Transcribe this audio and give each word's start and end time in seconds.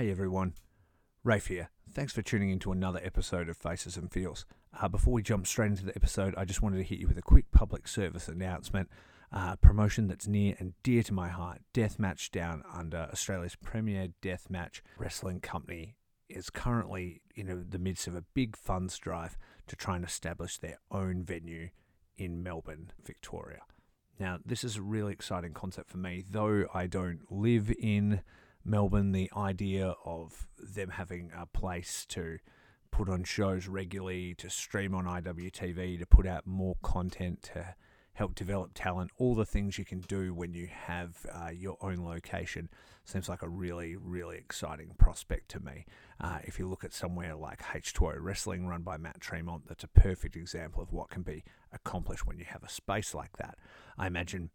Hey 0.00 0.10
everyone, 0.10 0.54
Rafe 1.24 1.48
here. 1.48 1.68
Thanks 1.92 2.14
for 2.14 2.22
tuning 2.22 2.48
in 2.48 2.58
to 2.60 2.72
another 2.72 3.02
episode 3.04 3.50
of 3.50 3.58
Faces 3.58 3.98
and 3.98 4.10
Feels. 4.10 4.46
Uh, 4.80 4.88
before 4.88 5.12
we 5.12 5.20
jump 5.20 5.46
straight 5.46 5.72
into 5.72 5.84
the 5.84 5.94
episode, 5.94 6.32
I 6.38 6.46
just 6.46 6.62
wanted 6.62 6.78
to 6.78 6.84
hit 6.84 7.00
you 7.00 7.06
with 7.06 7.18
a 7.18 7.22
quick 7.22 7.50
public 7.52 7.86
service 7.86 8.26
announcement. 8.26 8.88
Uh, 9.30 9.56
promotion 9.56 10.08
that's 10.08 10.26
near 10.26 10.56
and 10.58 10.72
dear 10.82 11.02
to 11.02 11.12
my 11.12 11.28
heart 11.28 11.60
Deathmatch 11.74 12.30
Down 12.30 12.62
Under, 12.72 13.10
Australia's 13.12 13.56
premier 13.56 14.08
deathmatch 14.22 14.80
wrestling 14.96 15.38
company, 15.38 15.96
is 16.30 16.48
currently 16.48 17.20
in 17.36 17.66
the 17.68 17.78
midst 17.78 18.06
of 18.06 18.16
a 18.16 18.24
big 18.32 18.56
funds 18.56 18.96
drive 18.96 19.36
to 19.66 19.76
try 19.76 19.96
and 19.96 20.04
establish 20.06 20.56
their 20.56 20.78
own 20.90 21.22
venue 21.24 21.68
in 22.16 22.42
Melbourne, 22.42 22.90
Victoria. 23.04 23.60
Now, 24.18 24.38
this 24.46 24.64
is 24.64 24.76
a 24.76 24.82
really 24.82 25.12
exciting 25.12 25.52
concept 25.52 25.90
for 25.90 25.98
me, 25.98 26.24
though 26.26 26.64
I 26.72 26.86
don't 26.86 27.30
live 27.30 27.70
in 27.78 28.22
Melbourne. 28.64 29.12
The 29.12 29.30
idea 29.36 29.94
of 30.04 30.46
them 30.58 30.90
having 30.90 31.30
a 31.36 31.46
place 31.46 32.04
to 32.10 32.38
put 32.90 33.08
on 33.08 33.24
shows 33.24 33.68
regularly, 33.68 34.34
to 34.34 34.50
stream 34.50 34.94
on 34.94 35.04
IWTV, 35.04 35.98
to 35.98 36.06
put 36.06 36.26
out 36.26 36.46
more 36.46 36.76
content, 36.82 37.42
to 37.54 37.74
help 38.20 38.34
develop 38.34 38.72
talent, 38.74 39.10
all 39.16 39.34
the 39.34 39.46
things 39.46 39.78
you 39.78 39.84
can 39.84 40.00
do 40.00 40.34
when 40.34 40.52
you 40.52 40.66
have 40.66 41.24
uh, 41.32 41.48
your 41.48 41.78
own 41.80 42.04
location 42.04 42.68
seems 43.04 43.30
like 43.30 43.40
a 43.40 43.48
really, 43.48 43.96
really 43.96 44.36
exciting 44.36 44.90
prospect 44.98 45.48
to 45.50 45.60
me. 45.60 45.86
Uh, 46.20 46.38
if 46.44 46.58
you 46.58 46.68
look 46.68 46.84
at 46.84 46.92
somewhere 46.92 47.34
like 47.34 47.62
H2O 47.62 48.16
Wrestling, 48.20 48.66
run 48.66 48.82
by 48.82 48.98
Matt 48.98 49.20
Tremont, 49.20 49.62
that's 49.66 49.84
a 49.84 49.88
perfect 49.88 50.36
example 50.36 50.82
of 50.82 50.92
what 50.92 51.08
can 51.08 51.22
be 51.22 51.42
accomplished 51.72 52.26
when 52.26 52.38
you 52.38 52.44
have 52.44 52.62
a 52.62 52.68
space 52.68 53.14
like 53.14 53.36
that. 53.38 53.56
I 53.96 54.06
imagine 54.06 54.50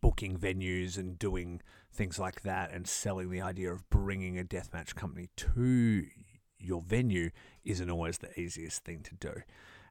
booking 0.00 0.36
venues 0.36 0.96
and 0.96 1.18
doing 1.18 1.60
things 1.92 2.18
like 2.18 2.42
that 2.42 2.72
and 2.72 2.86
selling 2.86 3.30
the 3.30 3.40
idea 3.40 3.72
of 3.72 3.88
bringing 3.90 4.38
a 4.38 4.44
deathmatch 4.44 4.94
company 4.94 5.28
to 5.36 6.06
your 6.58 6.82
venue 6.82 7.30
isn't 7.64 7.90
always 7.90 8.18
the 8.18 8.38
easiest 8.38 8.84
thing 8.84 9.02
to 9.02 9.14
do. 9.14 9.42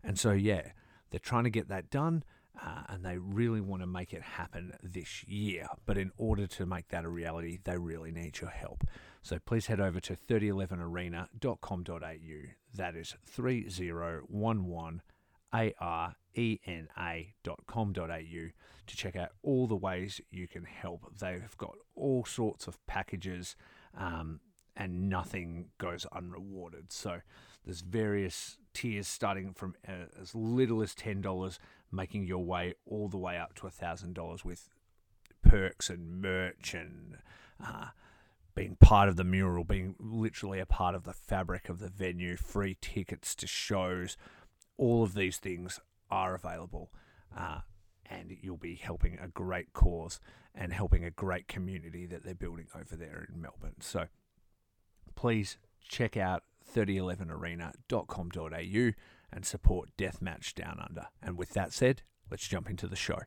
And 0.04 0.20
so, 0.20 0.32
yeah, 0.32 0.72
they're 1.10 1.20
trying 1.20 1.46
to 1.46 1.50
get 1.50 1.70
that 1.70 1.90
done. 1.90 2.24
Uh, 2.60 2.82
and 2.90 3.06
they 3.06 3.20
really 3.20 3.62
want 3.62 3.84
to 3.84 3.88
make 3.88 4.14
it 4.14 4.24
happen 4.24 4.74
this 4.82 5.24
year. 5.28 5.68
But 5.86 5.96
in 5.96 6.12
order 6.18 6.48
to 6.48 6.66
make 6.66 6.88
that 6.88 7.06
a 7.06 7.10
reality, 7.10 7.60
they 7.64 7.78
really 7.78 8.12
need 8.12 8.42
your 8.42 8.50
help. 8.50 8.84
So 9.22 9.38
please 9.38 9.68
head 9.68 9.80
over 9.80 10.00
to 10.00 10.16
3011arena.com.au. 10.16 12.54
That 12.74 12.96
is 12.96 13.16
3011 13.26 15.02
arena.com.au 15.54 16.74
to 18.88 18.96
check 18.96 19.16
out 19.16 19.30
all 19.44 19.68
the 19.68 19.76
ways 19.76 20.22
you 20.32 20.48
can 20.48 20.64
help. 20.64 21.06
They've 21.20 21.58
got 21.58 21.76
all 21.96 22.26
sorts 22.26 22.68
of 22.68 22.86
packages 22.88 23.56
um, 23.98 24.40
and 24.76 25.10
nothing 25.10 25.70
goes 25.78 26.06
unrewarded. 26.12 26.92
So 26.92 27.22
there's 27.66 27.82
various 27.82 28.58
tiers 28.74 29.08
starting 29.08 29.54
from 29.54 29.76
uh, 29.88 30.06
as 30.22 30.34
little 30.34 30.82
as 30.82 30.94
$10, 30.96 31.60
making 31.92 32.26
your 32.26 32.44
way 32.44 32.74
all 32.86 33.10
the 33.10 33.18
way 33.18 33.38
up 33.38 33.56
to 33.56 33.64
$1,000 33.64 34.46
with 34.46 34.70
perks 35.42 35.90
and 35.90 36.22
merch 36.22 36.74
and 36.74 37.18
uh, 37.66 37.88
being 38.56 38.76
part 38.80 39.10
of 39.10 39.16
the 39.16 39.24
mural, 39.24 39.64
being 39.64 39.96
literally 40.00 40.60
a 40.60 40.66
part 40.66 40.96
of 40.96 41.04
the 41.04 41.14
fabric 41.14 41.70
of 41.70 41.80
the 41.80 41.90
venue, 41.90 42.36
free 42.36 42.78
tickets 42.82 43.36
to 43.36 43.48
shows. 43.48 44.18
All 44.78 45.04
of 45.04 45.14
these 45.14 45.38
things 45.38 45.80
are 46.10 46.36
available. 46.36 46.92
Uh, 47.36 47.60
and 48.10 48.38
you'll 48.42 48.56
be 48.58 48.76
helping 48.76 49.18
a 49.20 49.28
great 49.28 49.74
cause 49.74 50.22
and 50.56 50.72
helping 50.74 51.04
a 51.04 51.12
great 51.12 51.48
community 51.48 52.06
that 52.06 52.24
they're 52.24 52.34
building 52.34 52.68
over 52.76 52.96
there 52.96 53.28
in 53.30 53.42
Melbourne. 53.42 53.76
So 53.82 54.06
please 55.16 55.58
check 55.88 56.18
out 56.18 56.44
3011arena.com.au 56.74 58.92
and 59.32 59.46
support 59.46 59.90
Deathmatch 59.98 60.56
Down 60.56 60.80
Under. 60.84 61.08
And 61.22 61.38
with 61.38 61.52
that 61.52 61.72
said, 61.74 62.02
let's 62.32 62.48
jump 62.48 62.68
into 62.70 62.88
the 62.88 62.96
show. 62.96 63.20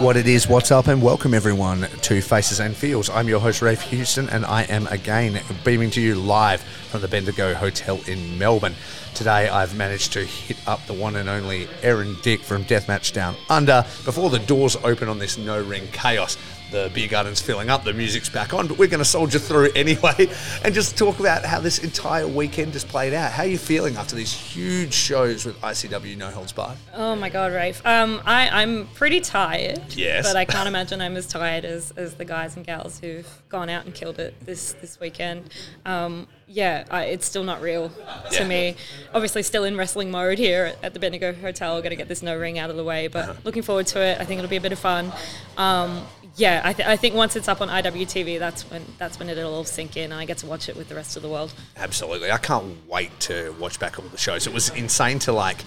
What 0.00 0.16
it 0.16 0.26
is, 0.26 0.48
what's 0.48 0.70
up, 0.70 0.86
and 0.86 1.02
welcome 1.02 1.34
everyone 1.34 1.82
to 1.82 2.22
Faces 2.22 2.58
and 2.58 2.74
Feels. 2.74 3.10
I'm 3.10 3.28
your 3.28 3.38
host, 3.38 3.60
Rafe 3.60 3.82
Houston, 3.82 4.30
and 4.30 4.46
I 4.46 4.62
am 4.62 4.86
again 4.86 5.38
beaming 5.62 5.90
to 5.90 6.00
you 6.00 6.14
live 6.14 6.62
from 6.62 7.02
the 7.02 7.08
Bendigo 7.08 7.52
Hotel 7.52 8.00
in 8.06 8.38
Melbourne. 8.38 8.74
Today, 9.14 9.50
I've 9.50 9.76
managed 9.76 10.14
to 10.14 10.24
hit 10.24 10.56
up 10.66 10.86
the 10.86 10.94
one 10.94 11.16
and 11.16 11.28
only 11.28 11.68
Erin 11.82 12.16
Dick 12.22 12.40
from 12.40 12.64
Deathmatch 12.64 13.12
Down 13.12 13.36
Under 13.50 13.84
before 14.06 14.30
the 14.30 14.38
doors 14.38 14.74
open 14.84 15.10
on 15.10 15.18
this 15.18 15.36
no 15.36 15.62
ring 15.62 15.86
chaos 15.92 16.38
the 16.70 16.90
beer 16.94 17.08
garden's 17.08 17.40
filling 17.40 17.68
up, 17.68 17.84
the 17.84 17.92
music's 17.92 18.28
back 18.28 18.54
on, 18.54 18.66
but 18.66 18.78
we're 18.78 18.88
going 18.88 19.00
to 19.00 19.04
soldier 19.04 19.38
through 19.38 19.70
anyway 19.74 20.28
and 20.64 20.74
just 20.74 20.96
talk 20.96 21.18
about 21.20 21.44
how 21.44 21.60
this 21.60 21.78
entire 21.78 22.26
weekend 22.26 22.72
has 22.72 22.84
played 22.84 23.12
out. 23.12 23.32
How 23.32 23.42
are 23.42 23.46
you 23.48 23.58
feeling 23.58 23.96
after 23.96 24.14
these 24.16 24.32
huge 24.32 24.92
shows 24.92 25.44
with 25.44 25.60
ICW 25.60 26.16
No 26.16 26.28
Holds 26.30 26.52
Barred? 26.52 26.78
Oh 26.94 27.16
my 27.16 27.28
God, 27.28 27.52
Rafe. 27.52 27.84
Um, 27.84 28.20
I, 28.24 28.48
I'm 28.62 28.86
pretty 28.88 29.20
tired. 29.20 29.89
Yes. 29.96 30.26
But 30.26 30.36
I 30.36 30.44
can't 30.44 30.68
imagine 30.68 31.00
I'm 31.00 31.16
as 31.16 31.26
tired 31.26 31.64
as, 31.64 31.90
as 31.96 32.14
the 32.14 32.24
guys 32.24 32.56
and 32.56 32.64
gals 32.66 32.98
who've 33.00 33.26
gone 33.48 33.68
out 33.68 33.84
and 33.84 33.94
killed 33.94 34.18
it 34.18 34.34
this, 34.44 34.72
this 34.74 34.98
weekend. 35.00 35.50
Um, 35.84 36.26
yeah, 36.46 36.84
I, 36.90 37.04
it's 37.04 37.26
still 37.26 37.44
not 37.44 37.60
real 37.62 37.88
to 37.88 37.94
Yeah. 38.32 38.46
me. 38.48 38.76
Obviously, 39.14 39.42
still 39.42 39.64
in 39.64 39.76
wrestling 39.76 40.10
mode 40.10 40.38
here 40.38 40.74
at 40.82 40.94
the 40.94 41.00
Bendigo 41.00 41.32
Hotel. 41.32 41.80
Got 41.82 41.90
to 41.90 41.96
get 41.96 42.08
this 42.08 42.22
no 42.22 42.36
ring 42.38 42.58
out 42.58 42.70
of 42.70 42.76
the 42.76 42.84
way, 42.84 43.08
but 43.08 43.28
Uh-huh. 43.28 43.40
looking 43.44 43.62
forward 43.62 43.86
to 43.88 44.00
it. 44.00 44.20
I 44.20 44.24
think 44.24 44.38
it'll 44.38 44.50
be 44.50 44.56
a 44.56 44.60
bit 44.60 44.72
of 44.72 44.78
fun. 44.78 45.12
Um, 45.56 46.06
yeah, 46.36 46.60
I, 46.64 46.72
th- 46.72 46.88
I 46.88 46.96
think 46.96 47.14
once 47.14 47.36
it's 47.36 47.48
up 47.48 47.60
on 47.60 47.68
IWTV, 47.68 48.38
that's 48.38 48.62
when 48.70 48.84
that's 48.98 49.18
when 49.18 49.28
it'll 49.28 49.52
all 49.52 49.64
sink 49.64 49.96
in, 49.96 50.04
and 50.12 50.14
I 50.14 50.24
get 50.24 50.38
to 50.38 50.46
watch 50.46 50.68
it 50.68 50.76
with 50.76 50.88
the 50.88 50.94
rest 50.94 51.16
of 51.16 51.22
the 51.22 51.28
world. 51.28 51.52
Absolutely. 51.76 52.30
I 52.30 52.38
can't 52.38 52.88
wait 52.88 53.18
to 53.20 53.54
watch 53.58 53.78
back 53.80 53.98
all 53.98 54.04
the 54.06 54.16
shows. 54.16 54.46
It 54.46 54.52
was 54.54 54.70
insane 54.70 55.18
to 55.20 55.32
like 55.32 55.58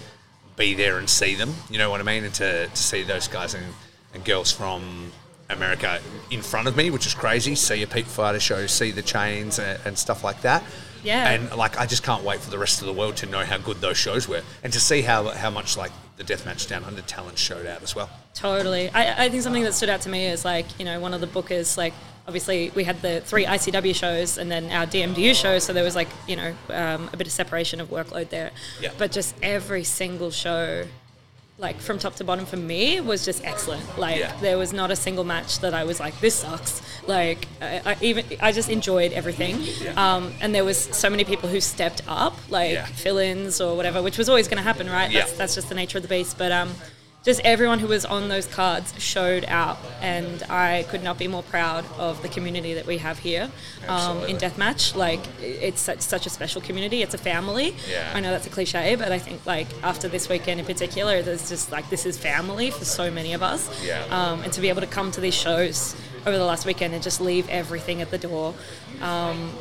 be 0.56 0.74
there 0.74 0.98
and 1.00 1.10
see 1.10 1.36
them. 1.36 1.54
You 1.70 1.78
know 1.80 1.90
what 1.90 2.00
I 2.00 2.04
mean? 2.04 2.24
And 2.24 2.34
to, 2.36 2.68
to 2.68 2.76
see 2.76 3.04
those 3.04 3.28
guys 3.28 3.54
and, 3.54 3.66
and 4.14 4.24
girls 4.24 4.52
from 4.52 5.12
America 5.50 6.00
in 6.32 6.42
front 6.42 6.68
of 6.68 6.76
me, 6.76 6.90
which 6.90 7.06
is 7.06 7.14
crazy. 7.14 7.56
See 7.56 7.84
a 7.84 7.88
Pete 7.88 8.06
Fighter 8.06 8.40
show, 8.40 8.68
see 8.68 8.92
the 8.92 9.02
chains 9.02 9.60
and, 9.60 9.80
and 9.86 9.98
stuff 9.98 10.24
like 10.24 10.42
that. 10.42 10.64
Yeah. 11.04 11.32
And 11.32 11.56
like, 11.56 11.80
I 11.80 11.86
just 11.86 12.04
can't 12.04 12.24
wait 12.24 12.40
for 12.40 12.50
the 12.50 12.58
rest 12.58 12.82
of 12.82 12.88
the 12.88 12.94
world 12.94 13.18
to 13.18 13.26
know 13.26 13.44
how 13.44 13.58
good 13.58 13.78
those 13.82 13.98
shows 13.98 14.28
were 14.28 14.42
and 14.64 14.72
to 14.72 14.80
see 14.80 15.02
how 15.02 15.28
how 15.30 15.50
much 15.50 15.76
like 15.78 15.92
the 16.18 16.24
Deathmatch 16.24 16.70
Down 16.70 16.84
Under 16.84 17.02
talent 17.02 17.38
showed 17.38 17.66
out 17.66 17.84
as 17.84 17.96
well. 17.96 18.10
Totally. 18.34 18.90
I, 18.90 19.26
I 19.26 19.30
think 19.30 19.44
something 19.44 19.64
that 19.64 19.74
stood 19.74 19.90
out 19.90 20.02
to 20.02 20.10
me 20.10 20.28
is 20.28 20.46
like, 20.46 20.66
you 20.80 20.86
know, 20.86 21.00
one 21.00 21.14
of 21.14 21.22
the 21.22 21.28
bookers, 21.28 21.78
like, 21.78 21.94
obviously 22.28 22.72
we 22.76 22.84
had 22.84 23.02
the 23.02 23.22
three 23.22 23.46
ICW 23.46 23.94
shows 23.96 24.38
and 24.38 24.50
then 24.50 24.72
our 24.72 24.86
DMDU 24.86 25.36
show, 25.36 25.60
so 25.60 25.74
there 25.74 25.84
was 25.84 25.96
like, 25.96 26.08
you 26.28 26.36
know, 26.36 26.54
um, 26.70 27.10
a 27.12 27.18
bit 27.18 27.28
of 27.28 27.34
separation 27.34 27.82
of 27.82 27.90
workload 27.90 28.30
there. 28.30 28.52
Yeah. 28.80 28.92
But 28.98 29.12
just 29.12 29.36
every 29.42 29.84
single 29.84 30.32
show, 30.32 30.86
like 31.60 31.80
from 31.80 32.00
top 32.00 32.16
to 32.16 32.24
bottom 32.24 32.46
for 32.46 32.58
me, 32.58 33.00
was 33.00 33.24
just 33.24 33.44
excellent. 33.46 33.98
Like, 33.98 34.20
Yeah. 34.20 34.36
there 34.42 34.58
was 34.58 34.74
not 34.74 34.90
a 34.92 34.96
single 34.96 35.24
match 35.24 35.60
that 35.60 35.74
I 35.74 35.84
was 35.84 36.00
like, 36.00 36.20
this 36.20 36.36
sucks. 36.36 36.82
Like, 37.08 37.48
I, 37.62 37.82
I 37.86 37.98
even 38.02 38.26
I 38.42 38.52
just 38.52 38.70
enjoyed 38.70 39.14
everything. 39.14 39.58
Yeah. 39.82 39.94
Um, 40.16 40.34
and 40.42 40.54
there 40.54 40.66
was 40.66 40.78
so 40.78 41.10
many 41.10 41.24
people 41.24 41.48
who 41.50 41.62
stepped 41.62 42.02
up, 42.08 42.36
like 42.50 42.72
Yeah. 42.74 42.86
fill-ins 42.86 43.62
or 43.62 43.76
whatever, 43.78 44.02
which 44.02 44.18
was 44.18 44.30
always 44.30 44.48
going 44.48 44.58
to 44.58 44.64
happen, 44.64 44.90
right? 44.90 45.12
That's, 45.14 45.34
that's 45.34 45.56
just 45.56 45.70
the 45.70 45.76
nature 45.76 45.98
of 46.00 46.02
the 46.02 46.08
beast. 46.08 46.38
But 46.38 46.52
um, 46.52 46.72
just 47.24 47.40
everyone 47.46 47.80
who 47.80 47.88
was 47.88 48.04
on 48.04 48.28
those 48.28 48.46
cards 48.48 48.94
showed 49.02 49.46
out, 49.46 49.78
and 50.02 50.44
I 50.44 50.84
could 50.90 51.04
not 51.04 51.18
be 51.18 51.28
more 51.28 51.44
proud 51.44 51.86
of 51.98 52.22
the 52.22 52.28
community 52.28 52.74
that 52.74 52.86
we 52.86 52.98
have 52.98 53.20
here 53.20 53.50
um, 53.88 54.24
in 54.26 54.36
deathmatch. 54.38 54.94
Like 54.94 55.22
it's 55.40 55.80
such, 55.80 56.02
such 56.02 56.26
a 56.26 56.30
special 56.30 56.62
community. 56.62 57.02
It's 57.02 57.14
a 57.14 57.18
family. 57.18 57.76
Yeah. 57.90 58.12
I 58.14 58.20
know 58.20 58.32
that's 58.32 58.48
a 58.48 58.50
cliche, 58.50 58.96
but 58.96 59.12
I 59.12 59.20
think 59.20 59.46
like 59.46 59.68
after 59.84 60.10
this 60.10 60.28
weekend 60.28 60.60
in 60.60 60.66
particular, 60.66 61.22
there's 61.22 61.48
just 61.48 61.72
like 61.72 61.90
this 61.90 62.06
is 62.06 62.18
family 62.18 62.72
for 62.72 62.84
so 62.84 63.10
many 63.10 63.34
of 63.34 63.42
us. 63.42 63.70
Yeah. 63.86 64.04
Um, 64.10 64.42
and 64.44 64.52
to 64.54 64.60
be 64.60 64.68
able 64.68 64.82
to 64.82 64.88
come 64.88 65.10
to 65.12 65.22
these 65.22 65.36
shows 65.36 65.96
over 66.26 66.38
the 66.38 66.46
last 66.46 66.66
weekend 66.66 66.94
and 66.94 67.02
just 67.02 67.22
leave 67.22 67.48
everything 67.50 68.02
at 68.02 68.12
the 68.12 68.18
door, 68.18 68.54
um, 69.02 69.52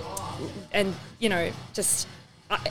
and 0.73 0.95
you 1.21 1.29
know 1.29 1.53
just. 1.75 2.09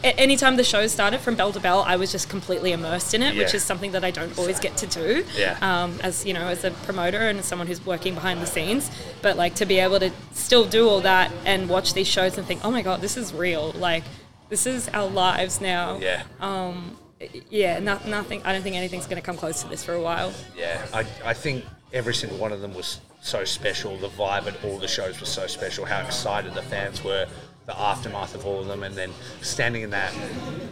Anytime 0.04 0.58
the 0.58 0.64
show 0.64 0.86
started 0.88 1.22
from 1.22 1.36
bell 1.36 1.52
to 1.52 1.60
bell, 1.60 1.84
I 1.86 1.96
was 1.96 2.12
just 2.12 2.30
completely 2.30 2.72
immersed 2.72 3.14
in 3.14 3.22
it, 3.22 3.36
which 3.38 3.54
is 3.54 3.64
something 3.64 3.92
that 3.94 4.04
I 4.04 4.12
don't 4.12 4.38
always 4.38 4.60
get 4.60 4.78
to 4.78 4.88
do. 4.88 5.26
Yeah. 5.36 5.58
Um, 5.62 6.00
as 6.02 6.26
you 6.26 6.34
know, 6.34 6.48
as 6.48 6.64
a 6.64 6.72
promoter 6.72 7.20
and 7.20 7.40
as 7.40 7.46
someone 7.46 7.68
who's 7.68 7.86
working 7.86 8.14
behind 8.14 8.42
the 8.42 8.46
scenes, 8.48 8.92
but 9.22 9.38
like 9.38 9.56
to 9.56 9.66
be 9.66 9.80
able 9.80 10.00
to 10.00 10.12
still 10.34 10.66
do 10.66 10.88
all 10.88 11.02
that 11.02 11.32
and 11.46 11.70
watch 11.70 11.94
these 11.94 12.08
shows 12.08 12.38
and 12.38 12.46
think, 12.46 12.64
oh 12.64 12.72
my 12.72 12.82
god, 12.82 13.02
this 13.02 13.18
is 13.18 13.34
real. 13.34 13.72
Like, 13.72 14.04
this 14.50 14.66
is 14.66 14.90
our 14.90 15.08
lives 15.08 15.62
now. 15.62 15.98
Yeah. 15.98 16.24
yeah, 17.50 17.80
no, 17.80 18.00
nothing. 18.06 18.42
I 18.44 18.54
don't 18.54 18.62
think 18.62 18.76
anything's 18.76 19.06
going 19.06 19.22
to 19.22 19.26
come 19.26 19.38
close 19.38 19.62
to 19.64 19.70
this 19.70 19.84
for 19.84 19.94
a 19.94 20.02
while. 20.02 20.34
Yeah, 20.58 20.86
I, 20.94 21.06
I 21.24 21.34
think 21.34 21.66
every 21.94 22.14
single 22.14 22.38
one 22.38 22.52
of 22.52 22.62
them 22.62 22.74
was 22.74 23.00
so 23.22 23.46
special. 23.46 23.98
The 23.98 24.10
vibe 24.10 24.48
at 24.48 24.64
all 24.64 24.78
the 24.78 24.88
shows 24.88 25.20
was 25.20 25.30
so 25.30 25.48
special. 25.48 25.86
How 25.86 26.02
excited 26.02 26.54
the 26.54 26.62
fans 26.64 27.04
were, 27.04 27.28
the 27.72 27.80
aftermath 27.80 28.36
of 28.36 28.46
all 28.46 28.60
of 28.60 28.68
them, 28.68 28.84
and 28.84 28.96
then 28.96 29.12
standing 29.42 29.82
in 29.82 29.92
that 29.92 30.14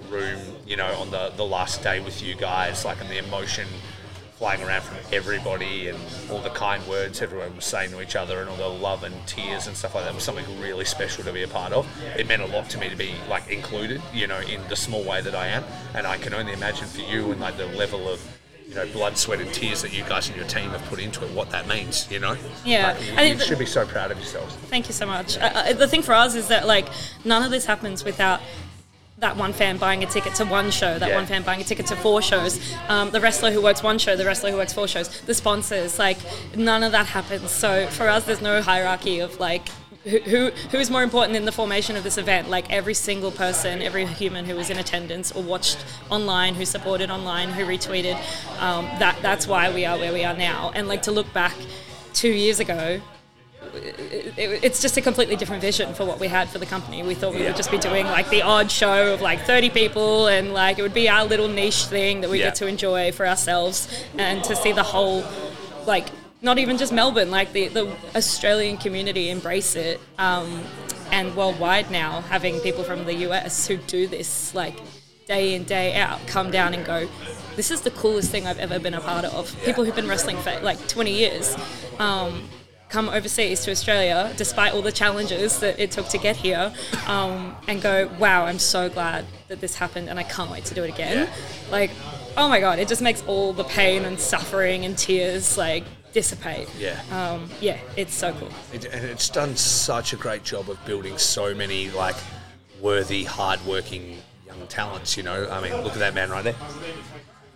room, 0.09 0.39
you 0.67 0.75
know, 0.75 0.93
on 0.95 1.09
the, 1.11 1.31
the 1.37 1.45
last 1.45 1.81
day 1.81 1.99
with 2.01 2.21
you 2.21 2.35
guys, 2.35 2.83
like, 2.83 2.99
and 2.99 3.09
the 3.09 3.17
emotion 3.17 3.67
flying 4.35 4.61
around 4.63 4.81
from 4.81 4.97
everybody 5.11 5.89
and 5.89 5.99
all 6.31 6.39
the 6.39 6.49
kind 6.51 6.85
words 6.87 7.21
everyone 7.21 7.53
was 7.57 7.65
saying 7.65 7.91
to 7.91 8.01
each 8.01 8.15
other 8.15 8.39
and 8.39 8.49
all 8.49 8.55
the 8.55 8.65
love 8.65 9.03
and 9.03 9.13
tears 9.27 9.67
and 9.67 9.75
stuff 9.75 9.93
like 9.93 10.05
that 10.05 10.15
was 10.15 10.23
something 10.23 10.45
really 10.61 10.85
special 10.85 11.25
to 11.25 11.33
be 11.33 11.43
a 11.43 11.47
part 11.47 11.73
of. 11.73 11.85
It 12.17 12.25
meant 12.25 12.41
a 12.41 12.45
lot 12.45 12.69
to 12.69 12.77
me 12.77 12.87
to 12.87 12.95
be 12.95 13.13
like 13.29 13.49
included, 13.49 14.01
you 14.13 14.27
know, 14.27 14.39
in 14.39 14.65
the 14.69 14.77
small 14.77 15.03
way 15.03 15.19
that 15.21 15.35
I 15.35 15.47
am. 15.47 15.65
And 15.93 16.07
I 16.07 16.17
can 16.17 16.33
only 16.33 16.53
imagine 16.53 16.87
for 16.87 17.01
you 17.01 17.33
and 17.33 17.41
like 17.41 17.57
the 17.57 17.65
level 17.65 18.07
of 18.07 18.21
you 18.69 18.75
know, 18.75 18.85
blood, 18.93 19.17
sweat, 19.17 19.41
and 19.41 19.51
tears 19.51 19.81
that 19.81 19.91
you 19.91 20.03
guys 20.03 20.27
and 20.27 20.37
your 20.37 20.45
team 20.45 20.69
have 20.69 20.83
put 20.85 20.99
into 20.99 21.25
it, 21.25 21.31
what 21.31 21.49
that 21.49 21.67
means, 21.67 22.07
you 22.11 22.19
know? 22.19 22.37
Yeah. 22.63 22.91
Like, 22.93 23.01
you, 23.01 23.07
I 23.07 23.09
you 23.09 23.15
think 23.29 23.39
that- 23.39 23.47
should 23.47 23.57
be 23.59 23.65
so 23.65 23.83
proud 23.85 24.11
of 24.11 24.17
yourselves. 24.19 24.53
Thank 24.69 24.87
you 24.87 24.93
so 24.93 25.07
much. 25.07 25.37
Uh, 25.39 25.73
the 25.73 25.87
thing 25.87 26.03
for 26.03 26.13
us 26.13 26.35
is 26.35 26.47
that 26.49 26.67
like 26.67 26.87
none 27.25 27.41
of 27.41 27.49
this 27.49 27.65
happens 27.65 28.03
without 28.03 28.39
that 29.17 29.35
one 29.35 29.51
fan 29.53 29.77
buying 29.77 30.03
a 30.03 30.05
ticket 30.05 30.35
to 30.35 30.45
one 30.45 30.69
show, 30.71 30.97
that 30.99 31.09
Yeah. 31.09 31.15
one 31.15 31.25
fan 31.25 31.41
buying 31.43 31.59
a 31.59 31.63
ticket 31.63 31.87
to 31.87 31.95
four 31.95 32.21
shows, 32.21 32.59
um, 32.87 33.09
the 33.09 33.19
wrestler 33.19 33.51
who 33.51 33.61
works 33.61 33.81
one 33.83 33.97
show, 33.97 34.15
the 34.15 34.23
wrestler 34.23 34.51
who 34.51 34.57
works 34.57 34.71
four 34.71 34.87
shows, 34.87 35.09
the 35.21 35.33
sponsors, 35.33 35.97
like 35.99 36.17
none 36.55 36.83
of 36.83 36.91
that 36.93 37.07
happens. 37.07 37.49
So 37.51 37.87
for 37.87 38.07
us, 38.07 38.23
there's 38.25 38.41
no 38.41 38.61
hierarchy 38.61 39.19
of 39.19 39.39
like 39.39 39.67
who, 40.03 40.19
who 40.19 40.49
who's 40.71 40.89
more 40.89 41.03
important 41.03 41.35
in 41.35 41.45
the 41.45 41.51
formation 41.51 41.95
of 41.95 42.03
this 42.03 42.17
event. 42.17 42.49
Like 42.49 42.71
every 42.71 42.93
single 42.93 43.31
person, 43.31 43.81
every 43.81 44.05
human 44.05 44.45
who 44.45 44.55
was 44.55 44.69
in 44.69 44.77
attendance 44.77 45.31
or 45.31 45.43
watched 45.43 45.83
online, 46.09 46.55
who 46.55 46.65
supported 46.65 47.09
online, 47.09 47.49
who 47.49 47.65
retweeted, 47.65 48.15
um, 48.59 48.85
that 48.99 49.17
that's 49.21 49.47
why 49.47 49.73
we 49.73 49.85
are 49.85 49.97
where 49.97 50.13
we 50.13 50.23
are 50.23 50.35
now. 50.35 50.71
And 50.73 50.87
like 50.87 51.01
to 51.03 51.11
look 51.11 51.31
back 51.33 51.53
two 52.13 52.29
years 52.29 52.59
ago, 52.59 53.01
it, 53.73 54.33
it- 54.37 54.63
it's 54.63 54.81
just 54.81 54.97
a 54.97 55.01
completely 55.01 55.35
different 55.35 55.61
vision 55.61 55.93
for 55.93 56.05
what 56.05 56.19
we 56.19 56.27
had 56.27 56.49
for 56.49 56.57
the 56.59 56.65
company. 56.65 57.03
We 57.03 57.13
thought 57.13 57.33
we 57.35 57.43
would 57.43 57.55
just 57.55 57.69
be 57.69 57.77
doing 57.77 58.05
like 58.05 58.29
the 58.29 58.41
odd 58.41 58.71
show 58.71 59.13
of 59.13 59.21
like 59.21 59.41
30 59.41 59.69
people 59.69 60.27
and 60.27 60.53
like 60.53 60.79
it 60.79 60.81
would 60.81 60.93
be 60.93 61.07
our 61.09 61.25
little 61.25 61.47
niche 61.47 61.85
thing 61.85 62.21
that 62.21 62.29
we 62.29 62.39
Yeah. 62.39 62.45
get 62.45 62.55
to 62.55 62.67
enjoy 62.67 63.11
for 63.11 63.27
ourselves 63.27 63.87
and 64.17 64.43
to 64.45 64.55
see 64.55 64.71
the 64.71 64.83
whole 64.83 65.23
like 65.85 66.07
not 66.41 66.57
even 66.57 66.77
just 66.77 66.93
Melbourne, 66.93 67.31
like 67.31 67.51
the, 67.51 67.67
the 67.67 67.93
Australian 68.15 68.77
community 68.77 69.29
embrace 69.29 69.75
it 69.75 69.99
um, 70.17 70.63
and 71.11 71.35
worldwide 71.35 71.91
now 71.91 72.21
having 72.21 72.59
people 72.61 72.83
from 72.83 73.05
the 73.05 73.13
US 73.27 73.67
who 73.67 73.77
do 73.77 74.07
this 74.07 74.53
like 74.55 74.79
day 75.27 75.53
in 75.53 75.63
day 75.63 75.95
out 75.95 76.19
come 76.27 76.49
down 76.49 76.73
and 76.73 76.85
go 76.85 77.07
this 77.55 77.71
is 77.71 77.81
the 77.81 77.91
coolest 77.91 78.31
thing 78.31 78.47
I've 78.47 78.59
ever 78.59 78.79
been 78.79 78.93
a 78.93 79.01
part 79.01 79.25
of. 79.25 79.53
People 79.65 79.83
who've 79.83 79.95
been 79.95 80.07
wrestling 80.07 80.37
for 80.37 80.57
like 80.61 80.87
20 80.87 81.11
years 81.11 81.57
um, 81.99 82.47
come 82.87 83.09
overseas 83.09 83.65
to 83.65 83.71
Australia, 83.71 84.33
despite 84.37 84.73
all 84.73 84.81
the 84.81 84.93
challenges 84.93 85.59
that 85.59 85.77
it 85.77 85.91
took 85.91 86.07
to 86.09 86.17
get 86.17 86.37
here, 86.37 86.73
um, 87.05 87.57
and 87.67 87.81
go, 87.81 88.09
wow, 88.17 88.45
I'm 88.45 88.59
so 88.59 88.87
glad 88.89 89.25
that 89.49 89.59
this 89.59 89.75
happened 89.75 90.09
and 90.09 90.17
I 90.17 90.23
can't 90.23 90.49
wait 90.49 90.63
to 90.65 90.73
do 90.73 90.85
it 90.85 90.89
again. 90.89 91.29
Like, 91.69 91.91
oh 92.37 92.47
my 92.47 92.61
God, 92.61 92.79
it 92.79 92.87
just 92.87 93.01
makes 93.01 93.21
all 93.27 93.51
the 93.51 93.65
pain 93.65 94.05
and 94.05 94.17
suffering 94.17 94.85
and 94.85 94.97
tears 94.97 95.57
like 95.57 95.83
dissipate. 96.13 96.67
Yeah. 96.77 97.01
Um, 97.11 97.49
yeah, 97.61 97.77
it's 97.95 98.13
so 98.13 98.33
cool. 98.33 98.49
It, 98.73 98.85
and 98.85 99.05
it's 99.05 99.29
done 99.29 99.55
such 99.55 100.13
a 100.13 100.15
great 100.15 100.43
job 100.43 100.69
of 100.69 100.83
building 100.85 101.17
so 101.17 101.53
many 101.53 101.89
like 101.91 102.15
worthy, 102.81 103.23
hard-working 103.23 104.17
young 104.47 104.67
talents. 104.67 105.17
You 105.17 105.23
know, 105.23 105.49
I 105.49 105.61
mean, 105.61 105.73
look 105.83 105.93
at 105.93 105.99
that 105.99 106.13
man 106.13 106.29
right 106.29 106.43
there, 106.43 106.55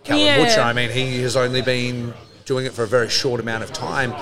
Callum 0.04 0.24
Yeah. 0.24 0.44
Butcher. 0.44 0.60
I 0.60 0.72
mean, 0.72 0.90
he 0.90 1.22
has 1.22 1.36
only 1.36 1.62
been 1.62 2.14
doing 2.44 2.66
it 2.66 2.72
for 2.72 2.82
a 2.82 2.86
very 2.86 3.08
short 3.08 3.40
amount 3.40 3.64
of 3.64 3.72
time. 3.72 4.14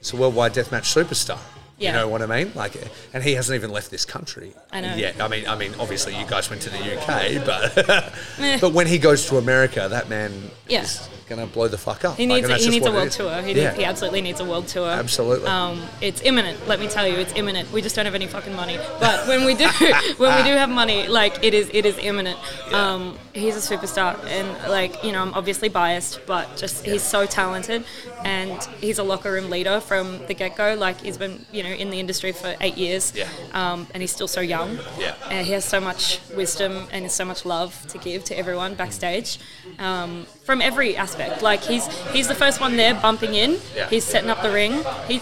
It's 0.00 0.12
a 0.12 0.16
worldwide 0.16 0.54
deathmatch 0.54 0.92
superstar. 0.92 1.38
Yeah. 1.82 1.90
You 1.90 1.96
know 1.98 2.08
what 2.08 2.22
I 2.22 2.26
mean? 2.26 2.52
Like, 2.54 2.74
and 3.12 3.22
he 3.24 3.34
hasn't 3.34 3.56
even 3.56 3.70
left 3.70 3.90
this 3.90 4.04
country. 4.04 4.52
I 4.70 4.80
know. 4.80 4.94
yet. 4.94 5.20
I 5.20 5.26
mean, 5.28 5.46
I 5.48 5.56
mean, 5.56 5.74
obviously 5.80 6.16
you 6.16 6.24
guys 6.26 6.48
went 6.48 6.62
to 6.62 6.70
the 6.70 6.78
UK, 6.78 7.44
but 7.46 8.60
but 8.60 8.72
when 8.72 8.86
he 8.86 8.98
goes 8.98 9.26
to 9.26 9.36
America, 9.38 9.88
that 9.90 10.08
man 10.08 10.32
Yeah. 10.68 10.82
is 10.82 11.08
gonna 11.28 11.46
blow 11.46 11.66
the 11.66 11.78
fuck 11.78 12.04
up. 12.04 12.16
He 12.16 12.26
needs, 12.26 12.44
and 12.44 12.52
that's 12.52 12.64
he 12.64 12.70
needs 12.70 12.86
a 12.86 12.92
world 12.92 13.10
tour. 13.10 13.40
He, 13.42 13.52
yeah. 13.52 13.68
needs, 13.68 13.76
he 13.78 13.84
absolutely 13.84 14.20
needs 14.20 14.40
a 14.40 14.44
world 14.44 14.68
tour. 14.68 14.88
Absolutely. 14.90 15.46
Um, 15.48 15.82
it's 16.00 16.20
imminent. 16.22 16.68
Let 16.68 16.78
me 16.78 16.88
tell 16.88 17.06
you, 17.06 17.14
it's 17.16 17.32
imminent. 17.34 17.72
We 17.72 17.80
just 17.82 17.96
don't 17.96 18.04
have 18.04 18.14
any 18.14 18.26
fucking 18.26 18.54
money. 18.54 18.78
But 19.00 19.26
when 19.26 19.44
we 19.44 19.54
do, 19.54 19.64
when 20.18 20.36
we 20.36 20.42
do 20.50 20.54
have 20.56 20.68
money, 20.68 21.08
like 21.08 21.42
it 21.42 21.54
is, 21.54 21.70
it 21.72 21.86
is 21.86 21.96
imminent. 21.98 22.38
Um, 22.72 23.18
he's 23.32 23.56
a 23.56 23.76
superstar, 23.76 24.22
and 24.26 24.70
like 24.70 25.02
you 25.02 25.12
know, 25.12 25.22
I'm 25.22 25.34
obviously 25.34 25.68
biased, 25.68 26.20
but 26.26 26.56
just 26.56 26.84
he's 26.84 27.02
so 27.02 27.24
talented, 27.26 27.84
and 28.24 28.62
he's 28.80 28.98
a 28.98 29.02
locker 29.02 29.32
room 29.32 29.48
leader 29.50 29.80
from 29.80 30.24
the 30.26 30.34
get 30.34 30.56
go. 30.56 30.74
Like 30.74 31.00
he's 31.00 31.16
been, 31.16 31.44
you 31.52 31.62
know, 31.62 31.71
in 31.72 31.90
the 31.90 31.98
industry 32.00 32.32
for 32.32 32.54
eight 32.60 32.76
years, 32.76 33.12
Yeah. 33.14 33.28
um, 33.52 33.86
and 33.92 34.02
he's 34.02 34.12
still 34.12 34.28
so 34.28 34.40
young. 34.40 34.78
Yeah. 34.98 35.14
And 35.30 35.46
he 35.46 35.52
has 35.52 35.64
so 35.64 35.80
much 35.80 36.20
wisdom 36.36 36.86
and 36.92 37.10
so 37.10 37.24
much 37.24 37.44
love 37.44 37.86
to 37.88 37.98
give 37.98 38.24
to 38.24 38.38
everyone 38.38 38.74
backstage, 38.74 39.38
um, 39.78 40.26
from 40.44 40.60
every 40.60 40.96
aspect. 40.96 41.42
Like 41.42 41.62
he's 41.62 41.86
he's 42.12 42.28
the 42.28 42.34
first 42.34 42.60
one 42.60 42.76
there 42.76 42.94
bumping 42.94 43.34
in. 43.34 43.58
Yeah. 43.74 43.88
He's 43.88 44.04
setting 44.04 44.30
up 44.30 44.42
the 44.42 44.50
ring. 44.50 44.84
He, 45.08 45.18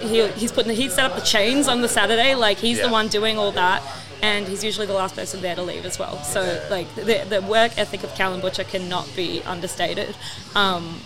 he 0.00 0.28
he's 0.28 0.52
putting 0.52 0.68
the, 0.68 0.74
he 0.74 0.88
set 0.88 1.04
up 1.10 1.14
the 1.16 1.24
chains 1.24 1.68
on 1.68 1.80
the 1.82 1.88
Saturday. 1.88 2.34
Like 2.34 2.58
he's 2.58 2.80
the 2.80 2.88
one 2.88 3.08
doing 3.08 3.38
all 3.38 3.52
that. 3.52 3.82
And 4.22 4.48
he's 4.48 4.64
usually 4.64 4.86
the 4.86 4.94
last 4.94 5.16
person 5.16 5.42
there 5.42 5.54
to 5.54 5.62
leave 5.62 5.84
as 5.84 5.98
well. 5.98 6.16
So, 6.22 6.40
like, 6.70 6.88
the, 6.94 7.26
the 7.28 7.42
work 7.42 7.76
ethic 7.76 8.04
of 8.04 8.14
Callum 8.14 8.40
Butcher 8.40 8.64
cannot 8.64 9.06
be 9.14 9.42
understated. 9.42 10.16
Um, 10.54 10.98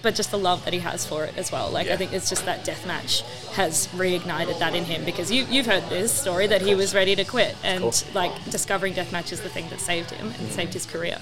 but 0.00 0.14
just 0.14 0.30
the 0.30 0.38
love 0.38 0.64
that 0.64 0.72
he 0.72 0.80
has 0.80 1.04
for 1.06 1.24
it 1.24 1.34
as 1.36 1.52
well. 1.52 1.68
Like 1.70 1.86
Yeah. 1.86 1.94
I 1.94 1.96
think 1.96 2.12
it's 2.12 2.28
just 2.28 2.44
that 2.46 2.64
death 2.64 2.86
match 2.86 3.22
has 3.52 3.86
reignited 3.88 4.58
that 4.60 4.74
in 4.74 4.84
him 4.84 5.04
because 5.04 5.30
you 5.30 5.44
you've 5.50 5.66
heard 5.66 5.84
this 5.88 6.12
story 6.12 6.46
that 6.46 6.62
he 6.62 6.74
was 6.74 6.94
ready 6.94 7.14
to 7.16 7.24
quit 7.24 7.54
and 7.62 8.04
like 8.14 8.32
discovering 8.50 8.94
death 8.94 9.12
match 9.12 9.32
is 9.32 9.40
the 9.40 9.48
thing 9.48 9.68
that 9.70 9.80
saved 9.80 10.10
him 10.10 10.28
and 10.38 10.50
saved 10.52 10.72
his 10.72 10.86
career. 10.86 11.18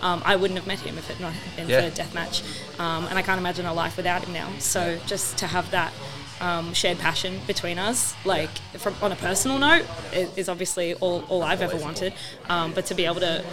Um, 0.00 0.22
I 0.24 0.36
wouldn't 0.36 0.58
have 0.58 0.66
met 0.66 0.80
him 0.80 0.96
if 0.98 1.10
it 1.10 1.20
not 1.20 1.32
been 1.56 1.68
Yeah. 1.68 1.88
for 1.88 1.94
death 1.96 2.14
match, 2.14 2.42
um, 2.78 3.06
and 3.06 3.18
I 3.18 3.22
can't 3.22 3.38
imagine 3.40 3.66
a 3.66 3.72
life 3.74 3.96
without 3.96 4.24
him 4.24 4.32
now. 4.32 4.48
So 4.58 4.98
just 5.06 5.38
to 5.38 5.46
have 5.46 5.70
that. 5.72 5.92
Um, 6.40 6.74
shared 6.74 6.98
passion 6.98 7.40
between 7.46 7.78
us, 7.78 8.12
like 8.24 8.50
from 8.76 8.94
on 9.00 9.12
a 9.12 9.16
personal 9.16 9.56
note, 9.56 9.86
is 10.12 10.48
obviously 10.48 10.92
all, 10.94 11.22
all 11.28 11.44
I've 11.44 11.62
ever 11.62 11.76
wanted. 11.76 12.12
Um, 12.48 12.72
but 12.74 12.86
to 12.86 12.94
be 12.94 13.06
able 13.06 13.20
to 13.20 13.44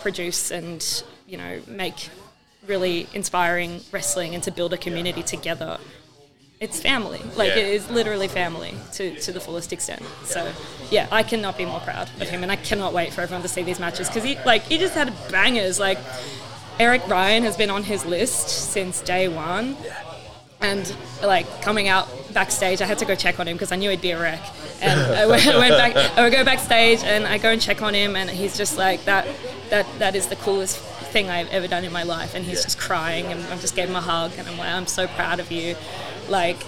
produce 0.00 0.50
and 0.50 1.04
you 1.28 1.36
know 1.36 1.60
make 1.68 2.08
really 2.66 3.06
inspiring 3.12 3.80
wrestling 3.92 4.34
and 4.34 4.42
to 4.44 4.50
build 4.50 4.72
a 4.72 4.78
community 4.78 5.22
together. 5.22 5.78
It's 6.60 6.80
family. 6.80 7.20
Like 7.36 7.48
Yeah. 7.50 7.56
it 7.62 7.66
is 7.74 7.90
literally 7.90 8.28
family 8.28 8.74
to, 8.94 9.14
to 9.20 9.32
the 9.32 9.40
fullest 9.40 9.72
extent. 9.72 10.02
So 10.24 10.50
yeah, 10.90 11.08
I 11.10 11.22
cannot 11.22 11.58
be 11.58 11.64
more 11.66 11.80
proud 11.80 12.08
of 12.20 12.28
him 12.28 12.42
and 12.42 12.50
I 12.50 12.56
cannot 12.56 12.94
wait 12.94 13.12
for 13.12 13.20
everyone 13.20 13.42
to 13.42 13.48
see 13.48 13.62
these 13.62 13.80
matches 13.80 14.08
because 14.08 14.24
he 14.24 14.38
like 14.46 14.62
he 14.62 14.78
just 14.78 14.94
had 14.94 15.12
bangers. 15.30 15.78
Like 15.78 15.98
Eric 16.78 17.06
Ryan 17.08 17.42
has 17.42 17.56
been 17.56 17.70
on 17.70 17.82
his 17.82 18.04
list 18.06 18.48
since 18.72 19.00
day 19.02 19.28
one. 19.28 19.76
And 20.60 20.96
like 21.22 21.60
coming 21.60 21.88
out 21.88 22.08
backstage, 22.32 22.80
I 22.80 22.86
had 22.86 22.98
to 23.00 23.04
go 23.04 23.14
check 23.14 23.38
on 23.38 23.46
him 23.46 23.56
because 23.56 23.70
I 23.70 23.76
knew 23.76 23.90
he'd 23.90 24.00
be 24.00 24.12
a 24.12 24.20
wreck. 24.20 24.40
And 24.80 24.98
I 24.98 25.26
went, 25.32 25.46
I 25.46 25.58
went 25.58 25.76
back. 25.76 25.96
I 26.16 26.22
would 26.22 26.32
go 26.32 26.42
backstage 26.42 27.00
and 27.04 27.26
I 27.26 27.36
go 27.36 27.50
and 27.50 27.60
check 27.60 27.82
on 27.82 27.92
him, 27.92 28.16
and 28.16 28.30
he's 28.30 28.56
just 28.56 28.78
like 28.78 29.04
that. 29.04 29.26
That 29.68 29.86
that 29.98 30.14
is 30.14 30.28
the 30.28 30.36
coolest 30.36 30.78
thing 31.14 31.30
I've 31.30 31.48
ever 31.50 31.68
done 31.68 31.84
in 31.84 31.92
my 31.92 32.02
life. 32.02 32.34
And 32.34 32.44
he's 32.44 32.62
just 32.62 32.78
crying, 32.78 33.24
and 33.26 33.42
I 33.44 33.56
just 33.56 33.74
gave 33.74 33.88
him 33.88 33.96
a 33.96 34.02
hug, 34.02 34.32
and 34.36 34.46
I'm 34.46 34.58
like, 34.58 34.68
I'm 34.68 34.86
so 34.86 35.06
proud 35.06 35.40
of 35.40 35.50
you. 35.50 35.76
Like, 36.28 36.58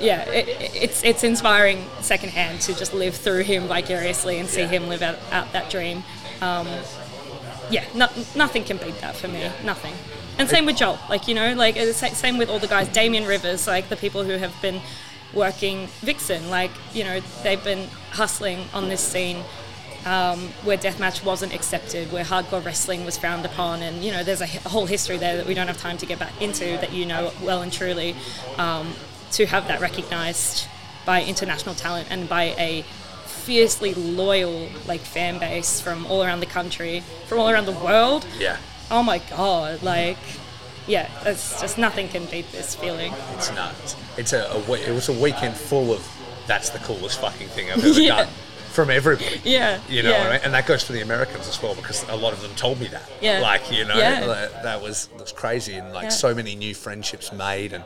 yeah, 0.00 0.28
it, 0.30 0.46
it's 0.74 1.02
it's 1.02 1.24
inspiring 1.24 1.86
secondhand 2.00 2.60
to 2.62 2.74
just 2.74 2.92
live 2.94 3.14
through 3.16 3.42
him 3.42 3.66
vicariously 3.66 4.38
and 4.38 4.48
see 4.48 4.64
him 4.64 4.88
live 4.88 5.02
out, 5.02 5.18
out 5.32 5.52
that 5.52 5.70
dream. 5.70 6.04
Um, 6.40 6.68
yeah, 7.70 7.84
no, 7.94 8.08
nothing 8.36 8.64
can 8.64 8.76
beat 8.76 9.00
that 9.00 9.16
for 9.16 9.28
me. 9.28 9.50
Nothing. 9.64 9.94
And 10.38 10.48
same 10.48 10.66
with 10.66 10.76
Joel. 10.76 10.98
Like 11.08 11.26
you 11.26 11.34
know, 11.34 11.54
like 11.54 11.76
same 11.76 12.36
with 12.38 12.50
all 12.50 12.58
the 12.58 12.68
guys. 12.68 12.88
Damien 12.88 13.24
Rivers, 13.24 13.66
like 13.66 13.88
the 13.88 13.96
people 13.96 14.22
who 14.24 14.36
have 14.36 14.54
been 14.60 14.80
working 15.32 15.86
Vixen. 16.00 16.50
Like 16.50 16.72
you 16.92 17.04
know, 17.04 17.20
they've 17.42 17.64
been 17.64 17.88
hustling 18.10 18.66
on 18.74 18.88
this 18.88 19.00
scene. 19.00 19.42
Um, 20.04 20.48
where 20.64 20.76
deathmatch 20.76 21.24
wasn't 21.24 21.54
accepted, 21.54 22.10
where 22.10 22.24
hardcore 22.24 22.64
wrestling 22.64 23.04
was 23.04 23.16
frowned 23.16 23.44
upon, 23.46 23.82
and 23.82 24.02
you 24.04 24.10
know 24.10 24.24
there's 24.24 24.40
a, 24.40 24.46
h- 24.46 24.56
a 24.64 24.68
whole 24.68 24.86
history 24.86 25.16
there 25.16 25.36
that 25.36 25.46
we 25.46 25.54
don't 25.54 25.68
have 25.68 25.78
time 25.78 25.96
to 25.98 26.06
get 26.06 26.18
back 26.18 26.32
into 26.42 26.64
that 26.64 26.92
you 26.92 27.06
know 27.06 27.30
well 27.42 27.62
and 27.62 27.72
truly. 27.72 28.16
Um, 28.58 28.94
to 29.32 29.46
have 29.46 29.68
that 29.68 29.80
recognised 29.80 30.66
by 31.06 31.22
international 31.22 31.74
talent 31.74 32.08
and 32.10 32.28
by 32.28 32.54
a 32.58 32.82
fiercely 33.26 33.94
loyal 33.94 34.68
like 34.86 35.00
fan 35.00 35.38
base 35.38 35.80
from 35.80 36.04
all 36.06 36.22
around 36.22 36.40
the 36.40 36.46
country, 36.46 37.00
from 37.28 37.38
all 37.38 37.48
around 37.48 37.66
the 37.66 37.72
world. 37.72 38.26
Yeah. 38.38 38.56
Oh 38.90 39.02
my 39.04 39.18
god! 39.30 39.82
Like, 39.82 40.18
yeah, 40.88 41.08
it's 41.24 41.60
just 41.60 41.78
nothing 41.78 42.08
can 42.08 42.24
beat 42.26 42.50
this 42.52 42.74
feeling. 42.74 43.12
It's 43.34 43.50
nuts. 43.54 43.96
It's 44.18 44.32
a, 44.32 44.50
a 44.50 44.72
it 44.74 44.90
was 44.92 45.08
a 45.08 45.12
weekend 45.12 45.54
full 45.56 45.92
of 45.92 46.06
that's 46.48 46.70
the 46.70 46.78
coolest 46.80 47.20
fucking 47.20 47.48
thing 47.48 47.70
I've 47.70 47.78
ever 47.84 47.88
Yeah. 48.00 48.16
done. 48.24 48.28
From 48.72 48.90
everybody. 48.90 49.40
Yeah, 49.44 49.80
You 49.88 50.02
know 50.02 50.10
yeah. 50.10 50.18
what 50.18 50.26
I 50.28 50.32
mean? 50.32 50.40
And 50.44 50.54
that 50.54 50.66
goes 50.66 50.82
for 50.82 50.92
the 50.92 51.02
Americans 51.02 51.46
as 51.48 51.62
well 51.62 51.74
because 51.74 52.02
a 52.08 52.16
lot 52.16 52.32
of 52.32 52.40
them 52.42 52.50
told 52.56 52.80
me 52.80 52.88
that. 52.88 53.08
Yeah. 53.20 53.40
Like, 53.40 53.70
you 53.70 53.84
know, 53.84 53.96
Yeah. 53.96 54.26
that, 54.26 54.62
that 54.62 54.82
was 54.82 55.06
that 55.08 55.20
was 55.20 55.32
crazy 55.32 55.74
and 55.74 55.92
like 55.92 56.04
Yeah. 56.04 56.08
so 56.10 56.34
many 56.34 56.54
new 56.56 56.74
friendships 56.74 57.32
made 57.32 57.72
and 57.72 57.84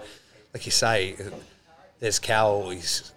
like 0.55 0.65
you 0.65 0.73
say, 0.73 1.17
there's 2.01 2.19
Cal, 2.19 2.71
he's 2.71 3.13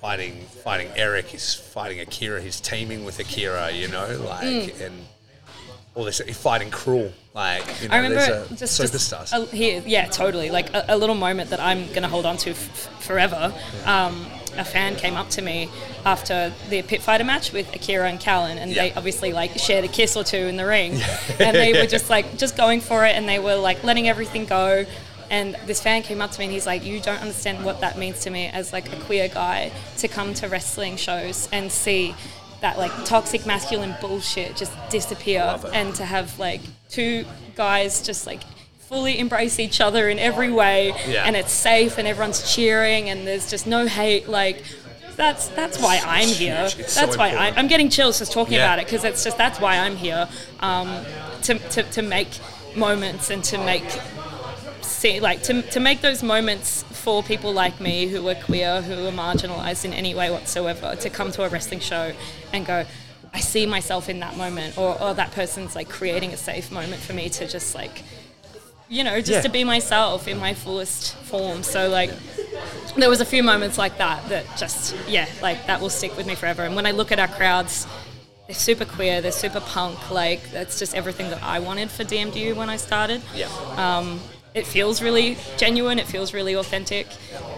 fighting 0.00 0.44
fighting 0.64 0.88
Eric, 0.96 1.26
he's 1.26 1.54
fighting 1.54 2.00
Akira, 2.00 2.40
he's 2.40 2.60
teaming 2.60 3.04
with 3.04 3.18
Akira, 3.18 3.70
you 3.70 3.88
know, 3.88 4.06
like 4.28 4.44
Mm. 4.46 4.86
and 4.86 5.06
all 5.94 6.04
this 6.04 6.20
fighting 6.20 6.70
cruel. 6.70 7.12
Like, 7.34 7.64
you 7.82 7.88
know, 7.88 7.94
I 7.94 7.98
remember 7.98 8.46
a, 8.50 8.54
just 8.54 8.80
superstars. 8.80 9.30
Just 9.30 9.52
a, 9.52 9.56
here, 9.56 9.82
yeah, 9.86 10.06
totally. 10.06 10.50
Like 10.50 10.72
a, 10.74 10.84
a 10.88 10.96
little 10.96 11.14
moment 11.14 11.50
that 11.50 11.60
I'm 11.60 11.90
gonna 11.92 12.08
hold 12.08 12.26
on 12.26 12.36
to 12.38 12.50
f- 12.50 13.02
forever. 13.02 13.54
Um, 13.86 14.26
a 14.56 14.64
fan 14.64 14.96
came 14.96 15.14
up 15.14 15.30
to 15.30 15.42
me 15.42 15.70
after 16.04 16.52
the 16.68 16.82
pit 16.82 17.00
fighter 17.00 17.24
match 17.24 17.52
with 17.52 17.74
Akira 17.74 18.08
and 18.08 18.20
Callum, 18.20 18.58
and 18.58 18.74
they 18.74 18.92
obviously 18.92 19.32
like 19.32 19.58
shared 19.58 19.84
a 19.84 19.88
kiss 19.88 20.16
or 20.16 20.24
two 20.24 20.36
in 20.36 20.56
the 20.56 20.66
ring, 20.66 20.92
and 21.38 21.56
they 21.56 21.72
were 21.72 21.86
just 21.96 22.10
like 22.10 22.36
just 22.36 22.56
going 22.56 22.80
for 22.80 23.06
it, 23.06 23.16
and 23.16 23.28
they 23.28 23.38
were 23.38 23.56
like 23.56 23.82
letting 23.82 24.08
everything 24.08 24.44
go. 24.44 24.84
And 25.30 25.56
this 25.64 25.80
fan 25.80 26.02
came 26.02 26.20
up 26.20 26.30
to 26.32 26.38
me 26.38 26.44
and 26.44 26.52
he's 26.52 26.66
like, 26.66 26.84
"You 26.84 27.00
don't 27.00 27.20
understand 27.20 27.64
what 27.64 27.80
that 27.80 27.96
means 27.96 28.20
to 28.20 28.30
me 28.30 28.48
as 28.48 28.74
like 28.74 28.92
a 28.92 28.96
queer 28.96 29.28
guy 29.28 29.72
to 29.98 30.08
come 30.08 30.34
to 30.34 30.48
wrestling 30.48 30.96
shows 30.96 31.48
and 31.52 31.72
see." 31.72 32.14
That 32.62 32.78
like 32.78 32.92
toxic 33.04 33.44
masculine 33.44 33.94
bullshit 34.00 34.56
just 34.56 34.72
disappear, 34.88 35.58
and 35.72 35.94
to 35.96 36.04
have 36.06 36.38
like 36.38 36.60
two 36.88 37.24
guys 37.54 38.00
just 38.00 38.26
like 38.26 38.40
fully 38.78 39.18
embrace 39.18 39.58
each 39.58 39.80
other 39.80 40.08
in 40.08 40.18
every 40.18 40.50
way 40.50 40.92
Yeah. 41.08 41.24
and 41.26 41.34
it's 41.34 41.50
safe 41.52 41.98
and 41.98 42.06
everyone's 42.06 42.54
cheering 42.54 43.08
and 43.08 43.26
there's 43.26 43.48
just 43.50 43.66
no 43.66 43.86
hate 43.86 44.28
like 44.28 44.62
that's 45.16 45.48
that's 45.48 45.78
why 45.80 46.00
I'm 46.04 46.28
here. 46.28 46.68
It's 46.78 46.92
so 46.92 47.00
That's 47.00 47.16
why 47.16 47.30
I, 47.30 47.50
I'm 47.56 47.68
getting 47.68 47.88
chills 47.90 48.18
just 48.18 48.32
talking 48.32 48.54
Yeah. 48.54 48.64
about 48.64 48.78
it 48.78 48.86
because 48.86 49.04
it's 49.04 49.22
just 49.24 49.36
that's 49.36 49.60
why 49.60 49.78
I'm 49.78 49.96
here 49.96 50.28
um, 50.60 51.04
to, 51.42 51.58
to, 51.58 51.82
to 51.82 52.02
make 52.02 52.28
moments 52.76 53.30
and 53.30 53.42
to 53.44 53.58
make 53.58 53.84
see 54.84 55.20
like 55.20 55.42
to, 55.44 55.62
to 55.62 55.80
make 55.80 56.00
those 56.00 56.22
moments 56.22 56.82
for 56.84 57.22
people 57.22 57.52
like 57.52 57.80
me 57.80 58.06
who 58.06 58.26
are 58.28 58.34
queer 58.34 58.82
who 58.82 59.06
are 59.06 59.12
marginalized 59.12 59.84
in 59.84 59.92
any 59.92 60.14
way 60.14 60.30
whatsoever 60.30 60.96
to 60.96 61.10
come 61.10 61.30
to 61.32 61.42
a 61.44 61.48
wrestling 61.48 61.80
show 61.80 62.12
and 62.52 62.66
go 62.66 62.84
I 63.34 63.40
see 63.40 63.64
myself 63.64 64.08
in 64.10 64.20
that 64.20 64.36
moment 64.36 64.76
or, 64.76 65.00
or 65.00 65.14
that 65.14 65.32
person's 65.32 65.74
like 65.74 65.88
creating 65.88 66.32
a 66.32 66.36
safe 66.36 66.70
moment 66.70 67.00
for 67.00 67.12
me 67.14 67.28
to 67.30 67.48
just 67.48 67.74
like 67.74 68.02
you 68.88 69.02
know 69.04 69.18
just 69.20 69.30
Yeah. 69.30 69.40
to 69.42 69.48
be 69.48 69.64
myself 69.64 70.28
in 70.28 70.38
my 70.38 70.52
fullest 70.54 71.14
form 71.16 71.62
so 71.62 71.88
like 71.88 72.10
there 72.96 73.08
was 73.08 73.20
a 73.22 73.24
few 73.24 73.42
moments 73.42 73.78
like 73.78 73.96
that 73.98 74.28
that 74.28 74.44
just 74.58 74.94
yeah 75.08 75.26
like 75.40 75.66
that 75.66 75.80
will 75.80 75.88
stick 75.90 76.14
with 76.16 76.26
me 76.26 76.34
forever 76.34 76.62
and 76.64 76.76
when 76.76 76.84
i 76.86 76.90
look 76.90 77.10
at 77.10 77.18
our 77.18 77.28
crowds 77.28 77.86
they're 78.46 78.54
super 78.54 78.84
queer 78.84 79.22
they're 79.22 79.32
super 79.32 79.60
punk 79.60 80.10
like 80.10 80.50
that's 80.50 80.78
just 80.78 80.94
everything 80.94 81.30
that 81.30 81.42
i 81.42 81.58
wanted 81.58 81.90
for 81.90 82.04
dmdu 82.04 82.54
when 82.54 82.68
i 82.68 82.76
started 82.76 83.22
yeah. 83.34 83.48
Um, 83.78 84.20
it 84.54 84.66
feels 84.66 85.02
really 85.02 85.36
genuine 85.56 85.98
it 85.98 86.06
feels 86.06 86.34
really 86.34 86.54
authentic 86.54 87.06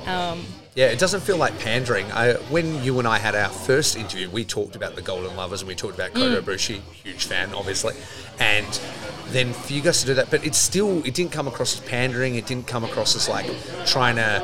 um, 0.07 0.45
Yeah, 0.75 0.87
it 0.87 0.99
doesn't 0.99 1.21
feel 1.21 1.37
like 1.37 1.57
pandering. 1.61 2.11
I, 2.11 2.35
when 2.51 2.83
you 2.83 2.99
and 2.99 3.07
I 3.07 3.19
had 3.19 3.37
our 3.37 3.49
first 3.49 3.97
interview, 3.97 4.29
we 4.29 4.45
talked 4.45 4.75
about 4.75 4.97
the 4.97 5.03
Golden 5.03 5.37
Lovers 5.37 5.63
and 5.63 5.69
we 5.69 5.75
talked 5.77 5.95
about 5.95 6.13
Kota 6.15 6.43
mm. 6.43 6.45
Ibushi, 6.45 6.81
huge 7.05 7.27
fan, 7.27 7.55
obviously. 7.55 7.95
And 8.41 8.67
then 9.29 9.53
for 9.53 9.73
you 9.73 9.83
guys 9.83 10.01
to 10.01 10.07
do 10.07 10.15
that, 10.15 10.31
but 10.31 10.45
it 10.45 10.55
still 10.55 10.99
it 11.07 11.15
didn't 11.15 11.31
come 11.31 11.47
across 11.47 11.75
as 11.75 11.81
pandering. 11.89 12.35
It 12.35 12.47
didn't 12.47 12.67
come 12.67 12.85
across 12.85 13.15
as 13.15 13.29
like 13.29 13.49
trying 13.87 14.17
to 14.17 14.43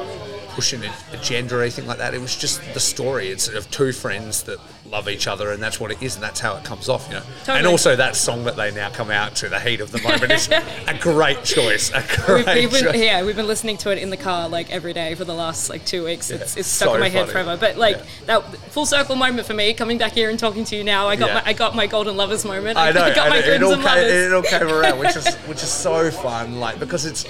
push 0.51 0.73
an 0.73 0.83
agenda 1.13 1.57
or 1.57 1.63
anything 1.63 1.87
like 1.87 1.99
that. 1.99 2.15
It 2.15 2.21
was 2.21 2.37
just 2.37 2.61
the 2.75 2.81
story. 2.81 3.29
It's 3.29 3.49
of 3.49 3.71
two 3.71 3.93
friends 3.93 4.43
that 4.45 4.59
love 4.87 5.09
each 5.09 5.27
other, 5.29 5.53
and 5.53 5.63
that's 5.63 5.79
what 5.79 5.91
it 5.93 6.03
is, 6.03 6.17
and 6.17 6.23
that's 6.23 6.41
how 6.41 6.57
it 6.57 6.65
comes 6.65 6.89
off, 6.89 7.07
you 7.09 7.15
know. 7.15 7.23
Totally. 7.41 7.59
And 7.59 7.67
also 7.69 7.95
that 7.95 8.17
song 8.17 8.43
that 8.45 8.57
they 8.57 8.73
now 8.73 8.91
come 8.91 9.11
out 9.11 9.37
to, 9.37 9.49
the 9.49 9.61
heat 9.61 9.81
of 9.81 9.93
the 9.93 10.03
moment, 10.03 10.33
is 10.33 10.49
a 10.51 10.99
great 11.01 11.45
choice. 11.45 11.91
A 11.93 11.99
We've, 12.35 12.45
great 12.45 12.47
we've 12.57 12.73
been, 12.73 12.85
choice. 12.93 12.97
yeah, 13.01 13.25
we've 13.25 13.37
been 13.37 13.47
listening 13.47 13.77
to 13.79 13.93
it 13.93 13.99
in 13.99 14.11
the 14.11 14.17
car 14.17 14.49
like 14.49 14.71
every 14.73 14.93
day 14.93 15.15
for 15.15 15.25
the 15.25 15.35
last 15.35 15.71
like 15.71 15.85
two 15.85 16.05
weeks. 16.05 16.31
It's, 16.31 16.57
it's 16.57 16.69
stuck 16.69 16.89
so 16.89 16.95
in 16.95 17.01
my 17.01 17.09
head 17.09 17.21
funny. 17.29 17.33
forever. 17.33 17.57
But 17.57 17.77
like 17.77 17.97
Yeah. 17.99 18.05
that 18.27 18.43
full 18.73 18.87
circle 18.87 19.15
moment 19.15 19.47
for 19.47 19.55
me, 19.55 19.73
coming 19.75 19.97
back 19.99 20.13
here 20.13 20.29
and 20.29 20.39
talking 20.39 20.65
to 20.65 20.77
you 20.77 20.83
now, 20.83 21.07
I 21.07 21.15
got 21.17 21.29
Yeah. 21.29 21.35
my 21.35 21.43
I 21.47 21.53
got 21.53 21.77
my 21.77 21.87
golden 21.87 22.17
lovers 22.17 22.45
moment. 22.45 22.77
I 22.77 22.91
know. 22.93 23.03
I 23.03 23.15
got 23.15 23.29
my 23.29 23.37
and 23.37 23.47
it, 23.47 23.63
all 23.63 23.75
came, 23.77 23.85
lovers. 23.85 24.13
it 24.13 24.33
all 24.33 24.43
came 24.43 24.69
around, 24.69 24.99
which 24.99 25.15
is 25.17 25.35
which 25.47 25.63
is 25.63 25.71
so 25.71 26.11
fun. 26.11 26.59
Like 26.59 26.81
because 26.81 27.07
it's 27.07 27.25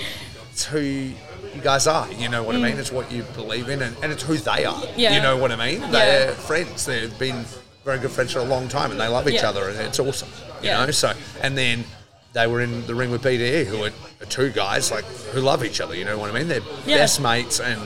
who 0.64 1.10
you 1.54 1.61
guys 1.61 1.87
are. 1.87 2.11
You 2.12 2.28
know 2.28 2.42
what 2.42 2.54
I 2.57 2.59
mean? 2.59 2.78
It's 2.78 2.92
what 2.92 3.11
you 3.11 3.23
believe 3.35 3.69
in, 3.69 3.83
and, 3.83 3.97
and 4.02 4.12
it's 4.12 4.23
who 4.23 4.37
they 4.37 4.64
are. 4.64 4.75
Mm. 4.75 4.92
Yeah. 4.97 5.14
You 5.16 5.23
know 5.23 5.37
what 5.37 5.50
I 5.52 5.57
mean? 5.57 5.90
They're 5.90 6.33
friends. 6.33 6.87
They've 6.87 7.16
been 7.19 7.45
very 7.85 7.99
good 7.99 8.11
friends 8.11 8.33
for 8.33 8.38
a 8.40 8.45
long 8.45 8.69
time, 8.69 8.90
and 8.90 9.00
they 9.00 9.09
love 9.09 9.28
each 9.28 9.35
Yeah. 9.42 9.49
other, 9.50 9.69
and 9.69 9.78
it's 9.80 9.99
awesome. 9.99 10.28
You 10.62 10.69
Yeah. 10.69 10.85
know. 10.87 10.90
So 10.92 11.12
and 11.42 11.57
then. 11.57 11.85
They 12.33 12.47
were 12.47 12.61
in 12.61 12.87
the 12.87 12.95
ring 12.95 13.11
with 13.11 13.23
BDE, 13.25 13.64
who 13.66 13.83
are, 13.83 13.90
are 14.21 14.26
two 14.26 14.50
guys 14.50 14.92
like 14.92 15.04
who 15.33 15.40
love 15.40 15.64
each 15.64 15.80
other. 15.80 15.97
You 15.97 16.04
know 16.04 16.16
what 16.16 16.30
I 16.30 16.33
mean? 16.38 16.47
They're 16.47 16.61
Yeah. 16.87 16.99
best 16.99 17.21
mates, 17.21 17.59
and 17.59 17.80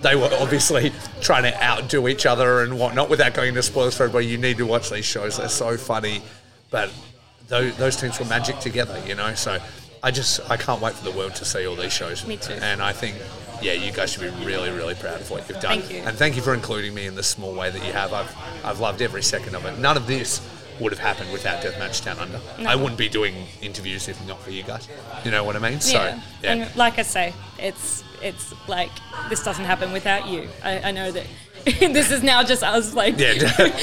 they 0.00 0.16
were 0.16 0.30
obviously 0.40 0.94
trying 1.20 1.42
to 1.42 1.62
outdo 1.62 2.08
each 2.08 2.24
other 2.24 2.62
and 2.62 2.78
whatnot. 2.78 3.10
Without 3.10 3.34
going 3.34 3.48
into 3.50 3.62
spoilers 3.62 3.94
for 3.94 4.04
everybody, 4.04 4.28
you 4.28 4.38
need 4.38 4.56
to 4.56 4.64
watch 4.64 4.88
these 4.88 5.04
shows. 5.04 5.36
They're 5.36 5.50
so 5.50 5.76
funny, 5.76 6.22
but 6.70 6.88
those, 7.48 7.76
those 7.76 7.96
teams 7.96 8.18
were 8.18 8.24
magic 8.24 8.60
together, 8.60 8.98
you 9.06 9.14
know. 9.14 9.34
So 9.34 9.58
I 10.02 10.10
just 10.10 10.40
I 10.50 10.56
can't 10.56 10.80
wait 10.80 10.94
for 10.94 11.04
the 11.04 11.16
world 11.16 11.34
to 11.36 11.44
see 11.44 11.66
all 11.66 11.76
these 11.76 11.92
shows. 11.92 12.26
Me 12.26 12.36
too. 12.36 12.54
And 12.54 12.82
I 12.82 12.92
think 12.92 13.16
yeah, 13.60 13.74
you 13.74 13.92
guys 13.92 14.12
should 14.12 14.22
be 14.22 14.44
really 14.44 14.70
really 14.70 14.94
proud 14.94 15.20
of 15.20 15.30
what 15.30 15.48
you've 15.48 15.60
done. 15.60 15.80
Thank 15.80 15.92
you. 15.92 15.98
And 15.98 16.16
thank 16.16 16.36
you 16.36 16.42
for 16.42 16.54
including 16.54 16.94
me 16.94 17.06
in 17.06 17.14
the 17.14 17.22
small 17.22 17.54
way 17.54 17.70
that 17.70 17.84
you 17.86 17.92
have. 17.92 18.12
I've 18.12 18.36
I've 18.64 18.80
loved 18.80 19.00
every 19.00 19.22
second 19.22 19.54
of 19.54 19.64
it. 19.64 19.78
None 19.78 19.96
of 19.96 20.06
this 20.06 20.40
would 20.80 20.90
have 20.90 20.98
happened 20.98 21.32
without 21.32 21.62
Deathmatch 21.62 22.04
Down 22.04 22.18
Under. 22.18 22.40
No. 22.58 22.68
I 22.68 22.74
wouldn't 22.74 22.98
be 22.98 23.08
doing 23.08 23.46
interviews 23.60 24.08
if 24.08 24.26
not 24.26 24.40
for 24.40 24.50
you 24.50 24.62
guys. 24.64 24.88
You 25.24 25.30
know 25.30 25.44
what 25.44 25.54
I 25.54 25.58
mean? 25.60 25.80
So 25.80 25.98
yeah. 25.98 26.20
yeah. 26.42 26.52
And 26.52 26.76
like 26.76 26.98
I 26.98 27.02
say, 27.02 27.32
it's 27.58 28.02
it's 28.20 28.52
like 28.68 28.90
this 29.28 29.44
doesn't 29.44 29.64
happen 29.64 29.92
without 29.92 30.26
you. 30.26 30.48
I, 30.64 30.80
I 30.80 30.90
know 30.90 31.12
that 31.12 31.26
this 31.92 32.10
is 32.10 32.22
now 32.22 32.42
just 32.42 32.62
us 32.62 32.94
like 32.94 33.18
yeah, 33.18 33.32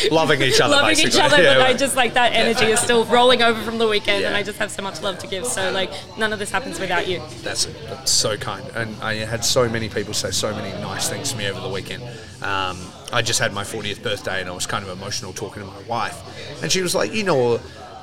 loving 0.11 0.41
each 0.41 0.59
other. 0.59 0.75
loving 0.75 0.99
each 0.99 1.17
other, 1.17 1.41
Yeah, 1.41 1.55
but 1.55 1.67
I 1.67 1.73
just 1.73 1.95
like 1.95 2.13
that 2.13 2.33
energy 2.33 2.65
is 2.65 2.79
still 2.79 3.05
rolling 3.05 3.41
over 3.41 3.61
from 3.61 3.77
the 3.77 3.87
weekend, 3.87 4.25
and 4.25 4.35
I 4.35 4.43
just 4.43 4.59
have 4.59 4.71
so 4.71 4.81
much 4.81 5.01
love 5.01 5.19
to 5.19 5.27
give. 5.27 5.45
So 5.45 5.71
like 5.71 5.91
none 6.17 6.33
of 6.33 6.39
this 6.39 6.51
happens 6.51 6.79
without 6.79 7.07
you. 7.07 7.21
That's, 7.41 7.65
that's 7.87 8.11
so 8.11 8.37
kind. 8.37 8.65
And 8.75 8.95
I 9.01 9.15
had 9.15 9.45
so 9.45 9.69
many 9.69 9.89
people 9.89 10.13
say 10.13 10.31
so 10.31 10.53
many 10.53 10.71
nice 10.81 11.09
things 11.09 11.31
to 11.31 11.37
me 11.37 11.47
over 11.47 11.59
the 11.61 11.69
weekend. 11.69 12.03
Um, 12.41 12.77
I 13.11 13.21
just 13.21 13.39
had 13.39 13.53
my 13.53 13.63
40th 13.63 14.03
birthday 14.03 14.39
and 14.39 14.49
I 14.49 14.53
was 14.53 14.65
kind 14.65 14.83
of 14.83 14.91
emotional 14.91 15.33
talking 15.33 15.63
to 15.63 15.67
my 15.67 15.81
wife. 15.83 16.61
And 16.61 16.71
she 16.71 16.81
was 16.81 16.95
like, 16.95 17.13
you 17.13 17.23
know, 17.23 17.37
all, 17.37 17.61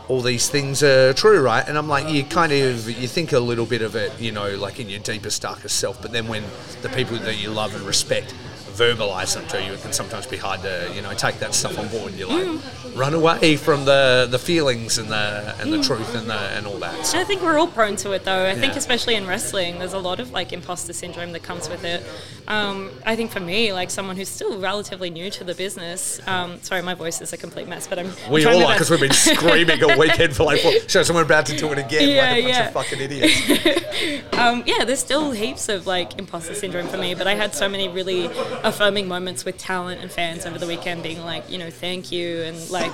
all 0.08 0.20
these 0.20 0.48
things 0.48 0.82
are 0.82 1.12
true, 1.12 1.40
right? 1.40 1.66
And 1.66 1.78
I'm 1.78 1.88
like, 1.88 2.08
you 2.12 2.24
kind 2.24 2.52
of, 2.52 2.88
you 2.88 3.08
think 3.08 3.32
a 3.32 3.40
little 3.40 3.66
bit 3.66 3.82
of 3.82 3.96
it, 3.96 4.18
you 4.20 4.32
know, 4.32 4.54
like 4.56 4.80
in 4.80 4.88
your 4.88 5.00
deepest, 5.00 5.42
darkest 5.42 5.78
self. 5.78 6.00
But 6.02 6.12
then 6.12 6.28
when 6.28 6.44
the 6.82 6.88
people 6.90 7.16
that 7.18 7.36
you 7.36 7.50
love 7.50 7.74
and 7.74 7.84
respect 7.84 8.34
verbalize 8.76 9.34
them 9.34 9.46
to 9.48 9.62
you, 9.64 9.72
it 9.72 9.80
can 9.82 9.92
sometimes 9.92 10.26
be 10.26 10.36
hard 10.36 10.62
to, 10.62 10.90
you 10.94 11.02
know, 11.02 11.12
take 11.14 11.38
that 11.38 11.54
stuff 11.54 11.78
on 11.78 11.88
board. 11.88 12.14
You're 12.14 12.28
like, 12.28 12.60
run 12.94 13.14
away 13.14 13.56
from 13.56 13.84
the, 13.84 14.26
the 14.30 14.38
feelings 14.38 14.98
and 14.98 15.08
the 15.10 15.54
and 15.60 15.72
the 15.72 15.82
truth 15.82 16.14
and 16.14 16.28
the 16.28 16.38
and 16.56 16.66
all 16.66 16.78
that. 16.78 17.06
So, 17.06 17.18
I 17.18 17.24
think 17.24 17.42
we're 17.42 17.58
all 17.58 17.66
prone 17.66 17.96
to 17.96 18.12
it, 18.12 18.24
though. 18.24 18.46
I 18.46 18.54
think, 18.54 18.76
especially 18.76 19.14
in 19.14 19.26
wrestling, 19.26 19.78
there's 19.78 19.92
a 19.92 19.98
lot 19.98 20.20
of 20.20 20.30
like 20.30 20.52
imposter 20.52 20.92
syndrome 20.92 21.32
that 21.32 21.42
comes 21.42 21.68
with 21.68 21.84
it. 21.84 22.04
Um, 22.48 22.90
I 23.04 23.16
think 23.16 23.30
for 23.30 23.40
me, 23.40 23.72
like 23.72 23.90
someone 23.90 24.16
who's 24.16 24.28
still 24.28 24.58
relatively 24.60 25.10
new 25.10 25.30
to 25.30 25.44
the 25.44 25.54
business, 25.54 26.20
um, 26.28 26.60
sorry, 26.62 26.82
my 26.82 26.94
voice 26.94 27.20
is 27.20 27.32
a 27.32 27.36
complete 27.36 27.66
mess, 27.68 27.86
but 27.86 27.98
I'm 27.98 28.10
We 28.30 28.44
all 28.44 28.64
are 28.64 28.74
because 28.74 28.90
we've 28.90 29.00
been 29.00 29.12
screaming 29.36 29.82
all 29.82 29.98
weekend 29.98 30.36
for 30.36 30.44
like, 30.44 30.62
well, 30.62 30.78
so 30.86 31.02
someone 31.02 31.24
about 31.24 31.46
to 31.46 31.56
do 31.56 31.72
it 31.72 31.78
again, 31.78 32.08
Yeah, 32.08 32.30
like 32.30 32.38
a 32.38 32.42
bunch 32.42 32.54
yeah. 32.54 32.66
of 32.66 32.72
fucking 32.72 33.00
idiots. 33.00 34.22
Um, 34.36 34.62
yeah, 34.66 34.84
there's 34.84 35.00
still 35.00 35.30
heaps 35.30 35.70
of 35.70 35.86
like 35.86 36.18
imposter 36.18 36.54
syndrome 36.54 36.88
for 36.88 36.98
me, 36.98 37.14
but 37.14 37.26
I 37.26 37.34
had 37.34 37.54
so 37.54 37.70
many 37.70 37.88
really 37.88 38.28
affirming 38.66 39.08
moments 39.08 39.44
with 39.44 39.56
talent 39.56 40.00
and 40.02 40.10
fans 40.10 40.44
over 40.44 40.58
the 40.58 40.66
weekend, 40.66 41.02
being 41.02 41.22
like, 41.24 41.48
you 41.50 41.56
know, 41.58 41.70
thank 41.70 42.10
you, 42.12 42.42
and 42.42 42.70
like 42.70 42.92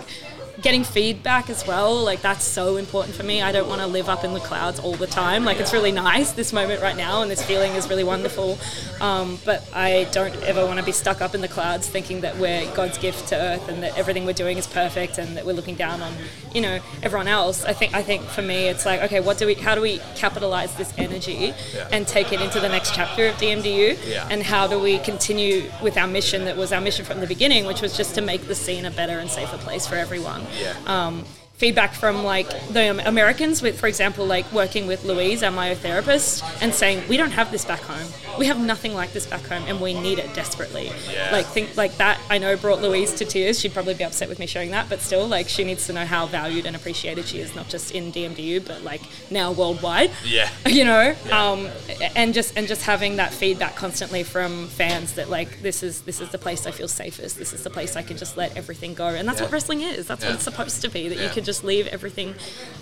getting 0.62 0.84
feedback 0.84 1.50
as 1.50 1.66
well. 1.66 2.02
Like 2.04 2.22
that's 2.22 2.44
so 2.44 2.76
important 2.76 3.14
for 3.16 3.22
me. 3.24 3.42
I 3.42 3.52
don't 3.52 3.68
want 3.68 3.80
to 3.80 3.86
live 3.86 4.08
up 4.08 4.24
in 4.24 4.32
the 4.32 4.40
clouds 4.40 4.78
all 4.78 4.94
the 4.94 5.06
time. 5.06 5.44
Like 5.44 5.58
it's 5.60 5.72
really 5.72 5.92
nice 5.92 6.32
this 6.32 6.52
moment 6.52 6.80
right 6.82 6.96
now, 6.96 7.22
and 7.22 7.30
this 7.30 7.44
feeling 7.44 7.72
is 7.72 7.88
really 7.88 8.04
wonderful. 8.04 8.58
Um, 9.00 9.38
but 9.44 9.68
I 9.74 10.08
don't 10.12 10.34
ever 10.44 10.64
want 10.64 10.78
to 10.78 10.84
be 10.84 10.92
stuck 10.92 11.20
up 11.20 11.34
in 11.34 11.40
the 11.40 11.48
clouds, 11.48 11.88
thinking 11.88 12.20
that 12.22 12.36
we're 12.38 12.64
God's 12.74 12.98
gift 12.98 13.28
to 13.28 13.36
Earth 13.36 13.68
and 13.68 13.82
that 13.82 13.96
everything 13.98 14.24
we're 14.24 14.32
doing 14.32 14.56
is 14.58 14.66
perfect 14.66 15.18
and 15.18 15.36
that 15.36 15.44
we're 15.44 15.52
looking 15.52 15.74
down 15.74 16.00
on, 16.00 16.12
you 16.54 16.60
know, 16.60 16.78
everyone 17.02 17.28
else. 17.28 17.64
I 17.64 17.72
think 17.72 17.94
I 17.94 18.02
think 18.02 18.22
for 18.22 18.42
me, 18.42 18.68
it's 18.68 18.86
like, 18.86 19.02
okay, 19.02 19.20
what 19.20 19.38
do 19.38 19.46
we? 19.46 19.54
How 19.54 19.74
do 19.74 19.80
we 19.80 19.98
capitalize 20.14 20.74
this 20.76 20.92
energy 20.96 21.52
Yeah. 21.74 21.88
and 21.90 22.06
take 22.06 22.32
it 22.32 22.40
into 22.40 22.60
the 22.60 22.68
next 22.68 22.94
chapter 22.94 23.26
of 23.26 23.34
DMDU? 23.36 23.98
Yeah. 24.08 24.28
And 24.30 24.42
how 24.42 24.66
do 24.68 24.78
we 24.78 24.98
continue 24.98 25.70
with 25.82 25.96
our 25.98 26.06
mission 26.06 26.44
that 26.44 26.56
was 26.56 26.72
our 26.72 26.80
mission 26.80 27.04
from 27.04 27.20
the 27.20 27.26
beginning, 27.26 27.66
which 27.66 27.82
was 27.82 27.96
just 27.96 28.14
to 28.14 28.20
make 28.20 28.46
the 28.46 28.54
scene 28.54 28.84
a 28.84 28.90
better 28.90 29.18
and 29.18 29.28
safer 29.28 29.58
place 29.58 29.86
for 29.86 29.96
everyone? 29.96 30.42
Yeah. 30.52 30.76
Um, 30.86 31.24
feedback 31.62 31.94
from 31.94 32.24
like 32.24 32.48
the 32.70 33.06
Americans 33.06 33.62
with, 33.62 33.78
for 33.78 33.86
example, 33.86 34.26
like 34.26 34.50
working 34.52 34.88
with 34.88 35.04
Louise, 35.04 35.44
our 35.44 35.52
myotherapist, 35.52 36.42
and 36.60 36.74
saying 36.74 37.06
we 37.08 37.16
don't 37.16 37.30
have 37.30 37.52
this 37.52 37.64
back 37.64 37.78
home. 37.82 38.08
We 38.36 38.46
have 38.46 38.58
nothing 38.58 38.94
like 38.94 39.12
this 39.12 39.26
back 39.26 39.42
home, 39.42 39.62
and 39.68 39.80
we 39.80 39.94
need 39.94 40.18
it 40.18 40.34
desperately. 40.34 40.90
Yeah. 41.12 41.28
Like 41.30 41.46
think 41.46 41.76
like 41.76 41.96
that. 41.98 42.18
I 42.28 42.38
know 42.38 42.56
brought 42.56 42.82
Louise 42.82 43.12
to 43.14 43.24
tears. 43.24 43.60
She'd 43.60 43.72
probably 43.74 43.94
be 43.94 44.02
upset 44.02 44.28
with 44.28 44.40
me 44.40 44.46
sharing 44.46 44.72
that, 44.72 44.88
but 44.88 45.00
still, 45.00 45.28
like 45.28 45.48
she 45.48 45.62
needs 45.62 45.86
to 45.86 45.92
know 45.92 46.04
how 46.04 46.26
valued 46.26 46.66
and 46.66 46.74
appreciated 46.74 47.26
she 47.26 47.38
is, 47.38 47.54
not 47.54 47.68
just 47.68 47.92
in 47.92 48.10
DMDU, 48.10 48.66
but 48.66 48.82
like 48.82 49.02
now 49.30 49.52
worldwide. 49.52 50.10
Yeah. 50.24 50.48
You 50.72 50.84
know, 50.86 51.14
um, 51.30 51.68
and 52.16 52.32
just 52.32 52.56
and 52.56 52.66
just 52.66 52.82
having 52.82 53.16
that 53.16 53.32
feedback 53.34 53.76
constantly 53.76 54.22
from 54.22 54.66
fans 54.68 55.12
that 55.12 55.28
like 55.28 55.60
this 55.60 55.82
is 55.82 56.00
this 56.00 56.18
is 56.20 56.30
the 56.30 56.38
place 56.38 56.66
I 56.66 56.70
feel 56.70 56.88
safest. 56.88 57.36
This 57.38 57.52
is 57.52 57.62
the 57.62 57.68
place 57.70 57.94
I 57.94 58.02
can 58.02 58.16
just 58.16 58.36
let 58.38 58.56
everything 58.56 58.94
go, 58.94 59.08
and 59.08 59.28
that's 59.28 59.38
Yeah. 59.38 59.44
what 59.44 59.52
wrestling 59.52 59.82
is. 59.82 60.06
That's 60.06 60.22
Yeah. 60.22 60.30
what 60.30 60.34
it's 60.36 60.44
supposed 60.44 60.80
to 60.82 60.88
be. 60.88 61.08
That 61.10 61.18
you 61.18 61.24
Yeah. 61.24 61.28
can 61.34 61.44
just 61.44 61.51
leave 61.64 61.86
everything 61.88 62.34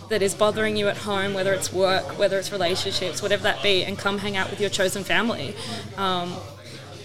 that 0.08 0.22
is 0.22 0.34
bothering 0.34 0.76
you 0.76 0.88
at 0.88 0.98
home, 0.98 1.34
whether 1.34 1.52
it's 1.52 1.72
work, 1.72 2.18
whether 2.18 2.38
it's 2.38 2.50
relationships, 2.52 3.22
whatever 3.22 3.42
that 3.44 3.62
be, 3.62 3.84
and 3.84 3.96
come 3.98 4.18
hang 4.18 4.36
out 4.36 4.50
with 4.50 4.60
your 4.60 4.70
chosen 4.70 5.04
family. 5.04 5.54
Um, 5.96 6.34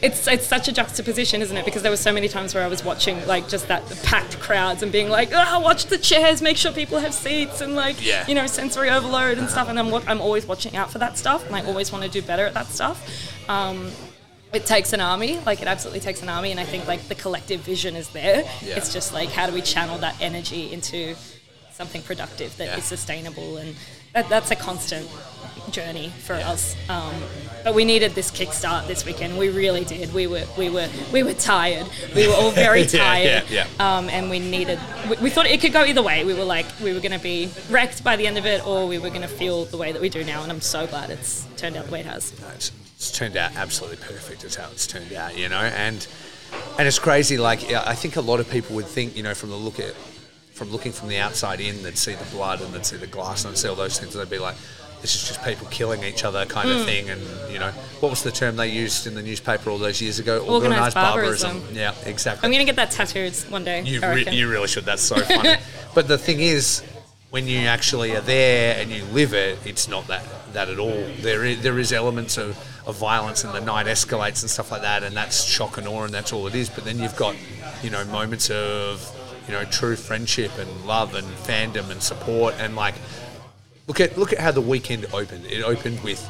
it's 0.01 0.27
it's 0.27 0.45
such 0.45 0.67
a 0.67 0.71
juxtaposition, 0.73 1.41
isn't 1.41 1.55
it? 1.55 1.65
Because 1.65 1.81
there 1.81 1.91
were 1.91 1.97
so 1.97 2.11
many 2.11 2.27
times 2.27 2.53
where 2.53 2.63
I 2.63 2.67
was 2.67 2.83
watching 2.83 3.25
like 3.27 3.47
just 3.47 3.67
that 3.69 3.81
packed 4.03 4.39
crowds 4.39 4.83
and 4.83 4.91
being 4.91 5.09
like, 5.09 5.29
oh, 5.31 5.59
watch 5.61 5.85
the 5.85 5.97
chairs, 5.97 6.41
make 6.41 6.57
sure 6.57 6.71
people 6.71 6.99
have 6.99 7.13
seats, 7.13 7.61
and 7.61 7.75
like 7.75 7.95
Yeah. 8.05 8.25
you 8.27 8.35
know 8.35 8.45
sensory 8.45 8.89
overload 8.89 9.37
and 9.37 9.49
stuff. 9.49 9.69
And 9.69 9.79
I'm 9.79 9.93
I'm 10.07 10.21
always 10.21 10.45
watching 10.45 10.75
out 10.75 10.91
for 10.91 10.99
that 10.99 11.17
stuff, 11.17 11.45
and 11.47 11.55
I 11.55 11.63
always 11.65 11.91
want 11.91 12.03
to 12.03 12.09
do 12.09 12.21
better 12.21 12.45
at 12.45 12.53
that 12.55 12.67
stuff. 12.67 12.97
Um, 13.49 13.89
it 14.53 14.65
takes 14.65 14.93
an 14.93 15.01
army, 15.01 15.39
like 15.45 15.61
it 15.61 15.67
absolutely 15.67 16.01
takes 16.01 16.21
an 16.21 16.29
army, 16.29 16.51
and 16.51 16.59
I 16.59 16.65
think 16.65 16.87
like 16.87 17.07
the 17.07 17.15
collective 17.15 17.61
vision 17.61 17.95
is 17.95 18.09
there. 18.09 18.43
Yeah. 18.61 18.75
It's 18.77 18.91
just 18.93 19.13
like 19.13 19.29
how 19.29 19.47
do 19.47 19.53
we 19.53 19.61
channel 19.61 19.97
that 19.99 20.21
energy 20.21 20.71
into 20.73 21.15
something 21.75 22.01
productive 22.01 22.55
that 22.57 22.69
is 22.69 22.75
Yeah. 22.77 22.79
sustainable, 22.95 23.57
and 23.57 23.75
that, 24.13 24.29
that's 24.29 24.49
a 24.51 24.55
constant 24.55 25.07
journey 25.71 26.11
for 26.23 26.37
Yeah. 26.37 26.51
us. 26.51 26.75
Um, 26.89 27.13
but 27.63 27.73
we 27.73 27.83
needed 27.85 28.13
this 28.15 28.31
kickstart 28.31 28.87
this 28.87 29.03
weekend. 29.05 29.37
We 29.37 29.49
really 29.49 29.83
did. 29.83 30.13
We 30.13 30.27
were 30.27 30.43
we 30.57 30.69
were 30.69 30.87
we 31.11 31.23
were 31.23 31.33
tired. 31.33 31.87
We 32.15 32.27
were 32.27 32.33
all 32.35 32.51
very 32.65 32.83
Yeah, 32.83 32.99
tired. 32.99 33.43
yeah, 33.49 33.67
Um, 33.79 34.07
and 34.09 34.29
we 34.29 34.39
needed. 34.39 34.79
We, 35.09 35.15
we 35.17 35.29
thought 35.29 35.47
it 35.47 35.59
could 35.61 35.73
go 35.73 35.83
either 35.83 36.03
way. 36.03 36.23
We 36.23 36.33
were 36.33 36.43
like 36.45 36.65
we 36.81 36.93
were 36.93 36.99
going 36.99 37.11
to 37.19 37.23
be 37.33 37.49
wrecked 37.69 38.03
by 38.03 38.15
the 38.15 38.27
end 38.27 38.37
of 38.37 38.45
it, 38.45 38.65
or 38.65 38.87
we 38.87 38.99
were 38.99 39.09
going 39.09 39.23
to 39.23 39.27
feel 39.27 39.65
the 39.65 39.77
way 39.77 39.91
that 39.91 40.01
we 40.01 40.09
do 40.09 40.23
now. 40.23 40.43
And 40.43 40.51
I'm 40.51 40.61
so 40.61 40.85
glad 40.87 41.09
it's 41.09 41.45
turned 41.57 41.75
out 41.75 41.85
the 41.87 41.91
way 41.91 41.99
it 42.01 42.05
has. 42.05 42.39
No, 42.39 42.47
it's, 42.55 42.71
it's 42.97 43.11
turned 43.11 43.35
out 43.35 43.55
absolutely 43.55 43.97
perfect. 43.97 44.43
Is 44.43 44.55
how 44.55 44.69
it's 44.71 44.87
turned 44.87 45.11
out, 45.13 45.35
you 45.37 45.49
know, 45.49 45.59
and 45.59 46.05
and 46.77 46.87
it's 46.87 46.99
crazy. 46.99 47.37
Like 47.37 47.69
I 47.71 47.95
think 47.95 48.15
a 48.15 48.21
lot 48.21 48.39
of 48.39 48.49
people 48.49 48.75
would 48.75 48.85
think, 48.87 49.17
you 49.17 49.23
know, 49.23 49.33
from 49.33 49.49
the 49.49 49.57
look 49.57 49.79
at 49.79 49.93
from 50.55 50.71
looking 50.71 50.91
from 50.91 51.09
the 51.09 51.17
outside 51.19 51.59
in, 51.61 51.83
they'd 51.83 51.97
see 51.97 52.13
the 52.15 52.25
blood 52.35 52.61
and 52.61 52.73
they'd 52.73 52.85
see 52.85 52.97
the 52.97 53.07
glass 53.07 53.43
and 53.45 53.53
they'd 53.53 53.59
see 53.59 53.67
all 53.67 53.75
those 53.75 53.99
things, 53.99 54.15
and 54.15 54.21
they'd 54.23 54.29
be 54.29 54.39
like, 54.39 54.55
this 55.01 55.13
is 55.15 55.27
just 55.27 55.43
people 55.43 55.67
killing 55.69 56.03
each 56.03 56.23
other, 56.23 56.45
kind 56.45 56.67
Mm. 56.69 56.79
of 56.79 56.85
thing. 56.85 57.09
And 57.09 57.21
you 57.51 57.59
know, 57.59 57.69
what 57.99 58.09
was 58.09 58.23
the 58.23 58.31
term 58.31 58.55
they 58.55 58.69
used 58.69 59.05
in 59.05 59.13
the 59.13 59.21
newspaper 59.21 59.69
all 59.69 59.77
those 59.77 60.01
years 60.01 60.17
ago? 60.17 60.43
Organised 60.47 60.95
barbarism. 60.95 61.61
Yeah, 61.73 61.93
exactly. 62.05 62.47
I'm 62.47 62.51
going 62.51 62.65
to 62.65 62.71
get 62.73 62.77
that 62.77 62.89
tattooed 62.91 63.35
one 63.51 63.63
day. 63.63 63.83
You, 63.83 63.99
re- 64.01 64.27
you 64.31 64.49
really 64.49 64.67
should. 64.67 64.85
That's 64.85 65.03
so 65.03 65.15
funny. 65.19 65.57
but 65.93 66.07
the 66.07 66.17
thing 66.17 66.39
is, 66.39 66.81
when 67.29 67.47
you 67.47 67.59
actually 67.67 68.15
are 68.15 68.21
there 68.21 68.79
and 68.79 68.89
you 68.89 69.03
live 69.05 69.33
it, 69.33 69.59
it's 69.65 69.87
not 69.89 70.07
that 70.07 70.23
that 70.53 70.69
at 70.69 70.79
all. 70.79 71.05
There 71.19 71.43
is, 71.43 71.61
there 71.61 71.77
is 71.77 71.91
elements 71.91 72.37
of, 72.37 72.57
of 72.87 72.95
violence 72.95 73.43
and 73.43 73.53
the 73.53 73.59
night 73.59 73.87
escalates 73.87 74.41
and 74.41 74.49
stuff 74.49 74.71
like 74.71 74.83
that, 74.83 75.03
and 75.03 75.13
that's 75.15 75.43
shock 75.43 75.77
and 75.77 75.85
awe, 75.85 76.05
and 76.05 76.13
that's 76.13 76.31
all 76.31 76.47
it 76.47 76.55
is. 76.55 76.69
But 76.69 76.85
then 76.85 76.97
you've 76.97 77.17
got, 77.17 77.35
you 77.83 77.89
know, 77.89 78.05
moments 78.05 78.49
of, 78.49 79.03
you 79.47 79.53
know, 79.53 79.63
true 79.65 79.95
friendship 79.95 80.51
and 80.57 80.85
love 80.85 81.15
and 81.15 81.27
fandom 81.27 81.89
and 81.91 82.01
support, 82.01 82.55
and 82.59 82.75
like, 82.75 82.95
look 83.87 83.99
at 83.99 84.17
look 84.17 84.33
at 84.33 84.39
how 84.39 84.51
the 84.51 84.61
weekend 84.61 85.05
opened. 85.13 85.45
It 85.45 85.63
opened 85.63 86.01
with. 86.03 86.27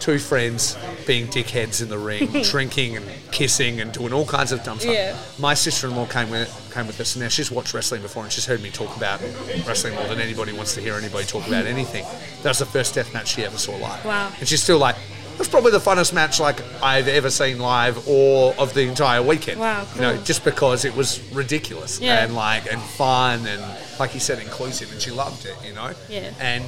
Two 0.00 0.20
friends 0.20 0.78
being 1.08 1.26
dickheads 1.26 1.82
in 1.82 1.88
the 1.88 1.98
ring, 1.98 2.28
drinking 2.44 2.96
and 2.96 3.04
kissing 3.32 3.80
and 3.80 3.90
doing 3.90 4.12
all 4.12 4.24
kinds 4.24 4.52
of 4.52 4.62
dumb 4.62 4.78
stuff 4.78 4.94
Yeah. 4.94 5.16
my 5.40 5.54
sister-in-law 5.54 6.06
came 6.06 6.30
with 6.30 6.70
came 6.72 6.86
with 6.86 7.00
us. 7.00 7.16
Now 7.16 7.26
she's 7.26 7.50
watched 7.50 7.74
wrestling 7.74 8.02
before, 8.02 8.22
and 8.22 8.32
she's 8.32 8.46
heard 8.46 8.62
me 8.62 8.70
talk 8.70 8.96
about 8.96 9.20
wrestling 9.66 9.96
more 9.96 10.06
than 10.06 10.20
anybody 10.20 10.52
wants 10.52 10.72
to 10.76 10.80
hear 10.80 10.94
anybody 10.94 11.24
talk 11.26 11.44
about 11.48 11.66
anything. 11.66 12.04
That 12.44 12.50
was 12.50 12.60
the 12.60 12.66
first 12.66 12.94
death 12.94 13.12
match 13.12 13.26
she 13.34 13.44
ever 13.44 13.58
saw 13.58 13.74
live. 13.76 14.04
Wow. 14.04 14.30
And 14.38 14.46
she's 14.48 14.62
still 14.62 14.78
like, 14.78 14.94
that's 15.38 15.48
probably 15.48 15.70
the 15.70 15.78
funnest 15.78 16.12
match 16.12 16.38
like 16.40 16.60
I've 16.82 17.08
ever 17.08 17.30
seen 17.30 17.58
live, 17.58 18.06
or 18.06 18.54
of 18.58 18.74
the 18.74 18.82
entire 18.82 19.22
weekend. 19.22 19.58
Wow, 19.60 19.86
You 19.94 20.00
know, 20.02 20.16
just 20.24 20.44
because 20.44 20.84
it 20.84 20.94
was 20.94 21.20
ridiculous 21.32 21.98
Yeah. 22.00 22.24
and 22.24 22.34
like 22.34 22.70
and 22.70 22.82
fun 22.82 23.46
and 23.46 23.62
like 23.98 24.12
you 24.14 24.20
said, 24.20 24.38
inclusive, 24.40 24.92
and 24.92 25.00
she 25.00 25.10
loved 25.10 25.46
it. 25.46 25.56
You 25.66 25.72
know. 25.74 25.92
Yeah. 26.10 26.32
And 26.40 26.64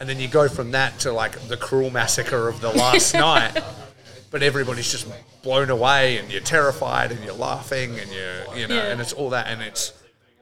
and 0.00 0.08
then 0.08 0.18
you 0.18 0.28
go 0.28 0.48
from 0.48 0.70
that 0.70 0.98
to 1.00 1.12
like 1.12 1.38
the 1.48 1.56
cruel 1.56 1.90
massacre 1.90 2.48
of 2.48 2.60
the 2.60 2.70
last 2.70 3.12
night 3.30 3.60
but 4.32 4.42
everybody's 4.42 4.90
just 4.90 5.06
blown 5.42 5.68
away 5.68 6.16
and 6.16 6.32
you're 6.32 6.40
terrified 6.40 7.12
and 7.12 7.22
you're 7.22 7.34
laughing 7.34 7.98
and 8.00 8.10
you're 8.10 8.56
you 8.56 8.66
know 8.66 8.74
Yeah. 8.76 8.90
and 8.90 9.00
it's 9.00 9.12
all 9.12 9.28
that 9.30 9.46
and 9.46 9.60
it's 9.60 9.92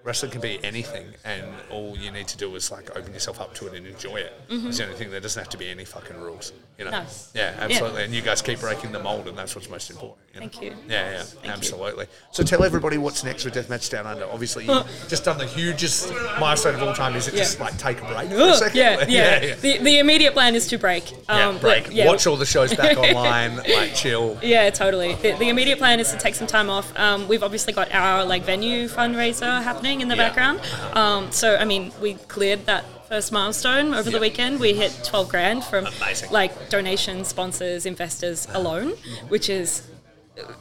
wrestling 0.03 0.31
can 0.31 0.41
be 0.41 0.59
anything 0.65 1.07
and 1.25 1.45
all 1.71 1.97
you 1.97 2.11
need 2.11 2.27
to 2.27 2.37
do 2.39 2.55
is 2.55 2.71
like 2.71 2.97
open 2.97 3.13
yourself 3.13 3.41
up 3.41 3.53
to 3.55 3.67
it 3.67 3.75
and 3.75 3.87
enjoy 3.87 4.17
it 4.17 4.33
it's 4.49 4.79
the 4.79 4.85
only 4.85 4.97
thing 4.97 5.11
there 5.11 5.21
doesn't 5.21 5.41
have 5.41 5.51
to 5.51 5.59
be 5.59 5.69
any 5.69 5.85
fucking 5.85 6.17
rules 6.19 6.53
you 6.79 6.85
know 6.87 6.91
No. 6.91 7.05
yeah 7.35 7.55
absolutely 7.59 8.05
and 8.05 8.15
you 8.15 8.23
guys 8.23 8.41
keep 8.41 8.61
breaking 8.61 8.93
the 8.93 8.99
mold 8.99 9.29
and 9.29 9.37
that's 9.37 9.55
what's 9.55 9.69
most 9.69 9.91
important 9.91 10.19
you 10.35 10.41
know? 10.41 10.49
Thank 10.49 10.63
you. 10.63 10.73
yeah 10.89 11.11
yeah 11.11 11.23
you. 11.45 11.51
absolutely 11.51 12.07
so 12.33 12.43
tell 12.43 12.65
everybody 12.65 12.97
what's 12.99 13.25
next 13.25 13.45
with 13.45 13.55
deathmatch 13.55 13.91
down 13.91 14.07
under 14.07 14.25
obviously 14.31 14.65
you've 14.65 14.87
just 15.09 15.25
done 15.25 15.37
the 15.39 15.47
hugest 15.47 16.11
milestone 16.39 16.75
of 16.77 16.83
all 16.83 16.95
time 16.95 17.15
is 17.15 17.29
it 17.29 17.35
Yeah. 17.35 17.41
just 17.41 17.61
like 17.61 17.77
take 17.79 18.01
a 18.01 18.07
break 18.07 18.31
for 18.31 18.35
a 18.43 18.55
second 18.55 18.77
yeah, 18.79 19.05
yeah. 19.07 19.43
yeah, 19.45 19.55
The, 19.57 19.79
the 19.79 19.99
immediate 19.99 20.33
plan 20.33 20.55
is 20.55 20.67
to 20.69 20.79
break. 20.79 21.11
Yeah, 21.29 21.49
Um, 21.49 21.59
break. 21.59 21.89
yeah. 21.91 22.07
Watch 22.07 22.27
all 22.27 22.37
the 22.37 22.47
shows 22.47 22.75
back 22.75 22.97
online. 23.07 23.57
Like 23.57 23.95
chill. 23.95 24.39
Yeah, 24.43 24.71
totally. 24.71 25.15
The, 25.15 25.33
the 25.33 25.49
immediate 25.49 25.79
plan 25.79 26.01
is 26.01 26.11
to 26.13 26.19
take 26.19 26.35
some 26.35 26.47
time 26.47 26.71
off. 26.71 26.97
Um, 26.99 27.29
we've 27.29 27.43
obviously 27.43 27.73
got 27.73 27.93
our 27.95 28.25
like 28.25 28.43
venue 28.45 28.89
fundraiser 28.89 29.63
happening 29.63 30.00
in 30.01 30.09
the 30.09 30.17
Yeah. 30.17 30.29
background. 30.29 30.61
Um, 30.95 31.31
so 31.33 31.57
I 31.57 31.65
mean, 31.65 31.93
we 32.01 32.15
cleared 32.29 32.67
that 32.67 32.85
first 33.09 33.33
milestone 33.33 33.93
over 33.95 34.09
Yeah. 34.11 34.17
the 34.17 34.21
weekend. 34.21 34.61
We 34.61 34.73
hit 34.75 34.93
12 35.05 35.29
grand 35.29 35.65
from 35.65 35.87
Amazing. 35.87 36.31
like 36.31 36.71
donations, 36.71 37.29
sponsors, 37.29 37.85
investors 37.87 38.47
alone, 38.53 38.93
which 39.29 39.49
is 39.49 39.83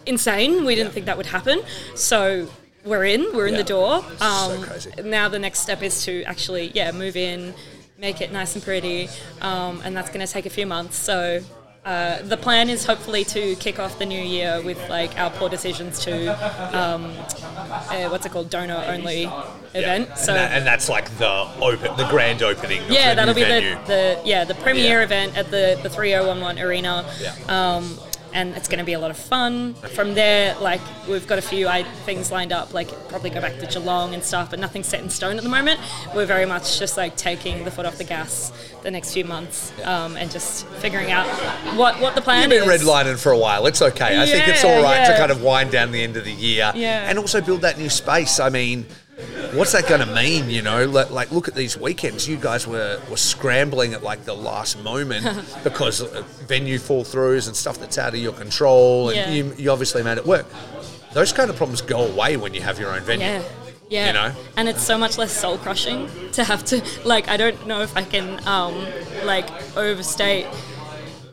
insane. 0.06 0.66
We 0.66 0.76
didn't 0.76 0.94
think 0.94 1.06
that 1.06 1.18
would 1.18 1.28
happen. 1.28 1.62
So 1.96 2.48
we're 2.84 3.06
in. 3.06 3.28
We're 3.36 3.48
in 3.48 3.56
the 3.56 3.64
door. 3.64 4.04
Um, 4.20 4.62
crazy. 4.64 4.92
Now 5.04 5.30
the 5.30 5.40
next 5.40 5.60
step 5.60 5.82
is 5.84 6.04
to 6.06 6.24
actually 6.24 6.72
yeah 6.74 6.92
move 6.92 7.16
in, 7.16 7.54
make 7.98 8.22
it 8.22 8.32
nice 8.32 8.56
and 8.56 8.64
pretty, 8.64 9.10
um, 9.42 9.82
and 9.84 9.96
that's 9.96 10.10
going 10.10 10.26
to 10.26 10.32
take 10.32 10.46
a 10.46 10.50
few 10.50 10.66
months. 10.66 10.98
So. 10.98 11.42
Uh, 11.86 12.22
the 12.24 12.36
plan 12.38 12.70
is 12.70 12.86
hopefully 12.86 13.24
to 13.24 13.56
kick 13.56 13.80
off 13.80 13.98
the 14.00 14.06
new 14.06 14.20
year 14.22 14.62
with 14.64 14.78
like 14.90 15.18
our 15.18 15.30
poor 15.32 15.48
decisions 15.50 16.00
to 16.00 16.28
um, 16.78 17.06
uh, 17.90 18.08
what's 18.10 18.26
it 18.26 18.32
called 18.32 18.50
donor 18.50 18.84
only 18.88 19.24
event. 19.74 20.18
So 20.18 20.34
and, 20.34 20.40
that, 20.40 20.52
and 20.58 20.68
that's 20.68 20.90
like 20.90 21.10
the 21.18 21.48
open, 21.62 21.96
the 21.96 22.08
grand 22.10 22.44
opening. 22.44 22.82
Of 22.84 22.92
yeah, 22.92 23.16
that'll 23.16 23.34
be 23.34 23.44
the, 23.44 23.80
the 23.88 24.22
yeah 24.26 24.44
the 24.44 24.56
premiere 24.56 25.00
Yeah. 25.00 25.06
event 25.06 25.38
at 25.38 25.52
the 25.52 25.80
the 25.82 25.90
3011 25.90 26.60
arena. 26.60 27.10
Yeah. 27.22 27.34
Um, 27.48 27.98
and 28.34 28.56
it's 28.56 28.68
going 28.68 28.80
to 28.80 28.86
be 28.86 28.94
a 28.94 29.00
lot 29.00 29.12
of 29.12 29.18
fun. 29.18 29.74
From 29.74 30.14
there, 30.14 30.56
like 30.60 30.82
we've 31.08 31.26
got 31.28 31.38
a 31.40 31.42
few 31.42 31.68
things 32.06 32.32
lined 32.32 32.52
up, 32.52 32.74
like 32.74 32.88
probably 33.10 33.30
go 33.30 33.42
back 33.42 33.58
to 33.60 33.66
Geelong 33.68 34.14
and 34.14 34.24
stuff, 34.24 34.50
but 34.50 34.60
nothing's 34.60 34.88
set 34.88 35.02
in 35.02 35.10
stone 35.10 35.38
at 35.38 35.44
the 35.44 35.50
moment. 35.50 35.80
We're 36.16 36.26
very 36.26 36.46
much 36.46 36.80
just 36.80 36.98
like 36.98 37.16
taking 37.16 37.64
the 37.66 37.72
foot 37.72 37.86
off 37.86 37.98
the 37.98 38.04
gas 38.04 38.52
the 38.84 38.92
next 38.92 39.14
few 39.14 39.26
months 39.26 39.74
um, 39.84 40.16
and 40.16 40.32
just 40.32 40.66
figuring 40.68 41.12
out 41.12 41.28
what 41.76 42.00
what 42.00 42.16
the 42.16 42.22
plan 42.22 42.50
You've 42.50 42.62
been 42.66 42.70
is. 42.70 42.82
redlining 42.82 43.18
for 43.20 43.32
a 43.32 43.38
while. 43.38 43.66
It's 43.66 43.82
okay. 43.82 44.22
I 44.22 44.26
think 44.26 44.48
it's 44.48 44.64
Yeah, 44.64 44.76
all 44.78 44.84
right 44.84 45.06
to 45.06 45.18
kind 45.18 45.32
of 45.32 45.42
wind 45.42 45.72
down 45.72 45.92
the 45.92 46.04
end 46.04 46.16
of 46.18 46.24
the 46.26 46.32
year 46.32 46.72
Yeah. 46.76 47.10
and 47.10 47.18
also 47.20 47.42
build 47.42 47.62
that 47.62 47.78
new 47.78 47.90
space. 47.90 48.40
I 48.40 48.50
mean, 48.50 48.86
what's 49.54 49.72
that 49.74 49.88
going 49.88 50.02
to 50.02 50.14
mean? 50.14 50.50
You 50.50 50.62
know, 50.62 50.86
like, 50.86 51.10
like 51.10 51.32
look 51.32 51.48
at 51.48 51.56
these 51.56 51.78
weekends. 51.78 52.28
You 52.28 52.38
guys 52.38 52.66
were, 52.68 53.00
were 53.10 53.18
scrambling 53.18 53.94
at 53.94 54.04
like 54.04 54.26
the 54.26 54.36
last 54.36 54.82
moment 54.84 55.26
because 55.64 56.02
of 56.02 56.26
venue 56.48 56.80
fall 56.80 57.04
throughs 57.04 57.48
and 57.48 57.56
stuff 57.56 57.78
that's 57.80 57.98
out 57.98 58.14
of 58.14 58.20
your 58.20 58.34
control, 58.34 59.10
and 59.10 59.18
Yeah. 59.18 59.32
you, 59.32 59.54
you 59.58 59.72
obviously 59.72 60.04
made 60.04 60.18
it 60.18 60.26
work. 60.26 60.46
Those 61.14 61.34
kind 61.34 61.50
of 61.50 61.56
problems 61.56 61.82
go 61.82 62.06
away 62.06 62.38
when 62.38 62.54
you 62.54 62.62
have 62.62 62.80
your 62.80 62.92
own 62.94 63.02
venue. 63.02 63.26
Yeah. 63.26 63.44
Yeah. 63.90 64.08
You 64.08 64.14
know? 64.14 64.32
And 64.56 64.70
it's 64.70 64.84
so 64.84 65.00
much 65.00 65.18
less 65.18 65.32
soul 65.32 65.58
crushing 65.58 66.08
to 66.34 66.44
have 66.44 66.64
to 66.66 66.84
like 67.06 67.28
I 67.28 67.38
don't 67.38 67.66
know 67.66 67.82
if 67.82 67.98
I 67.98 68.04
can 68.04 68.40
um 68.48 68.76
like 69.26 69.50
overstate 69.76 70.46